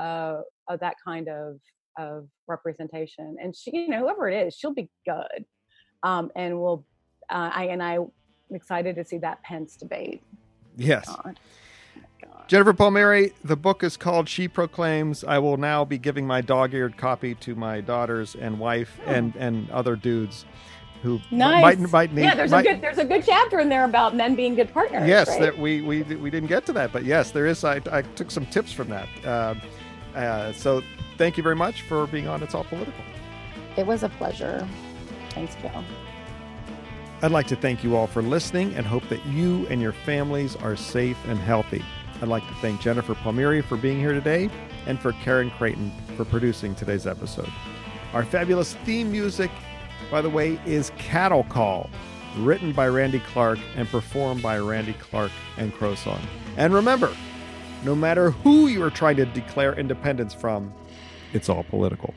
uh 0.02 0.42
of 0.68 0.80
that 0.82 0.96
kind 1.04 1.30
of 1.30 1.58
of 1.98 2.28
representation. 2.48 3.38
And 3.42 3.56
she 3.56 3.72
you 3.72 3.88
know 3.88 4.00
whoever 4.00 4.28
it 4.28 4.48
is 4.48 4.56
she'll 4.56 4.74
be 4.74 4.90
good 5.06 5.46
um 6.04 6.30
and 6.36 6.60
will 6.60 6.86
uh, 7.30 7.52
I 7.54 7.66
and 7.66 7.82
I 7.82 7.96
am 7.96 8.12
excited 8.52 8.96
to 8.96 9.04
see 9.04 9.18
that 9.20 9.42
Pence 9.44 9.76
debate. 9.76 10.22
Yes. 10.78 11.08
Oh 11.10 11.32
Jennifer 12.48 12.74
Palmieri, 12.74 13.34
the 13.44 13.56
book 13.56 13.84
is 13.84 13.98
called 13.98 14.30
She 14.30 14.48
Proclaims. 14.48 15.24
I 15.24 15.40
will 15.40 15.58
now 15.58 15.84
be 15.84 15.98
giving 15.98 16.28
my 16.28 16.42
dog-eared 16.42 16.96
copy 16.96 17.34
to 17.36 17.56
my 17.56 17.82
daughters 17.82 18.36
and 18.36 18.60
wife 18.60 19.00
oh. 19.06 19.12
and 19.12 19.36
and 19.36 19.70
other 19.72 19.96
dudes 19.96 20.46
who 21.02 21.20
nice. 21.32 21.62
might 21.62 21.80
might 21.92 22.14
need. 22.14 22.24
Yeah, 22.24 22.36
there's 22.36 22.52
might, 22.52 22.66
a 22.66 22.74
good 22.74 22.82
there's 22.82 23.00
a 23.00 23.06
good 23.06 23.24
chapter 23.26 23.60
in 23.60 23.70
there 23.70 23.86
about 23.86 24.16
men 24.16 24.36
being 24.36 24.54
good 24.54 24.72
partners. 24.72 25.08
Yes, 25.08 25.28
right? 25.30 25.42
that 25.42 25.58
we 25.58 25.82
we 25.82 26.04
we 26.04 26.30
didn't 26.30 26.50
get 26.50 26.66
to 26.68 26.74
that, 26.74 26.92
but 26.92 27.04
yes, 27.04 27.32
there 27.32 27.48
is. 27.48 27.64
I, 27.64 27.82
I 27.92 28.04
took 28.04 28.30
some 28.30 28.46
tips 28.46 28.72
from 28.72 28.90
that. 28.90 29.08
Uh, 29.26 29.56
uh, 30.16 30.54
so 30.54 30.84
thank 31.18 31.38
you 31.38 31.44
very 31.44 31.56
much 31.56 31.82
for 31.84 32.06
being 32.08 32.28
on. 32.28 32.44
It's 32.44 32.54
all 32.54 32.64
political. 32.66 33.04
It 33.76 33.88
was 33.88 34.04
a 34.04 34.10
pleasure. 34.10 34.68
Thanks, 35.32 35.56
Joe. 35.56 35.84
I'd 37.22 37.32
like 37.32 37.48
to 37.48 37.56
thank 37.56 37.82
you 37.84 37.96
all 37.96 38.08
for 38.08 38.22
listening 38.22 38.76
and 38.76 38.86
hope 38.86 39.08
that 39.08 39.26
you 39.26 39.66
and 39.68 39.82
your 39.82 39.94
families 39.94 40.58
are 40.58 40.76
safe 40.76 41.18
and 41.28 41.40
healthy. 41.40 41.84
I'd 42.22 42.28
like 42.28 42.46
to 42.48 42.54
thank 42.56 42.82
Jennifer 42.82 43.16
Palmieri 43.16 43.62
for 43.62 43.78
being 43.78 44.00
here 44.00 44.12
today 44.12 44.50
and 44.86 45.00
for 45.00 45.14
Karen 45.14 45.50
Creighton 45.52 45.92
for 46.18 46.26
producing 46.26 46.76
today's 46.76 47.08
episode. 47.08 47.50
Our 48.14 48.26
fabulous 48.26 48.74
theme 48.86 49.12
music, 49.12 49.50
by 50.12 50.22
the 50.22 50.30
way, 50.30 50.60
is 50.66 50.92
Cattle 50.98 51.46
Call, 51.46 51.90
written 52.38 52.74
by 52.74 52.90
Randy 52.90 53.22
Clark 53.22 53.60
and 53.78 53.88
performed 53.88 54.44
by 54.44 54.60
Randy 54.60 54.94
Clark 54.94 55.32
and 55.58 55.74
Crowsong. 55.74 56.22
And 56.58 56.74
remember, 56.74 57.16
no 57.86 57.96
matter 57.96 58.32
who 58.32 58.68
you 58.68 58.84
are 58.84 58.90
trying 58.90 59.16
to 59.16 59.26
declare 59.26 59.74
independence 59.74 60.34
from, 60.34 60.74
it's 61.32 61.48
all 61.48 61.64
political. 61.64 62.14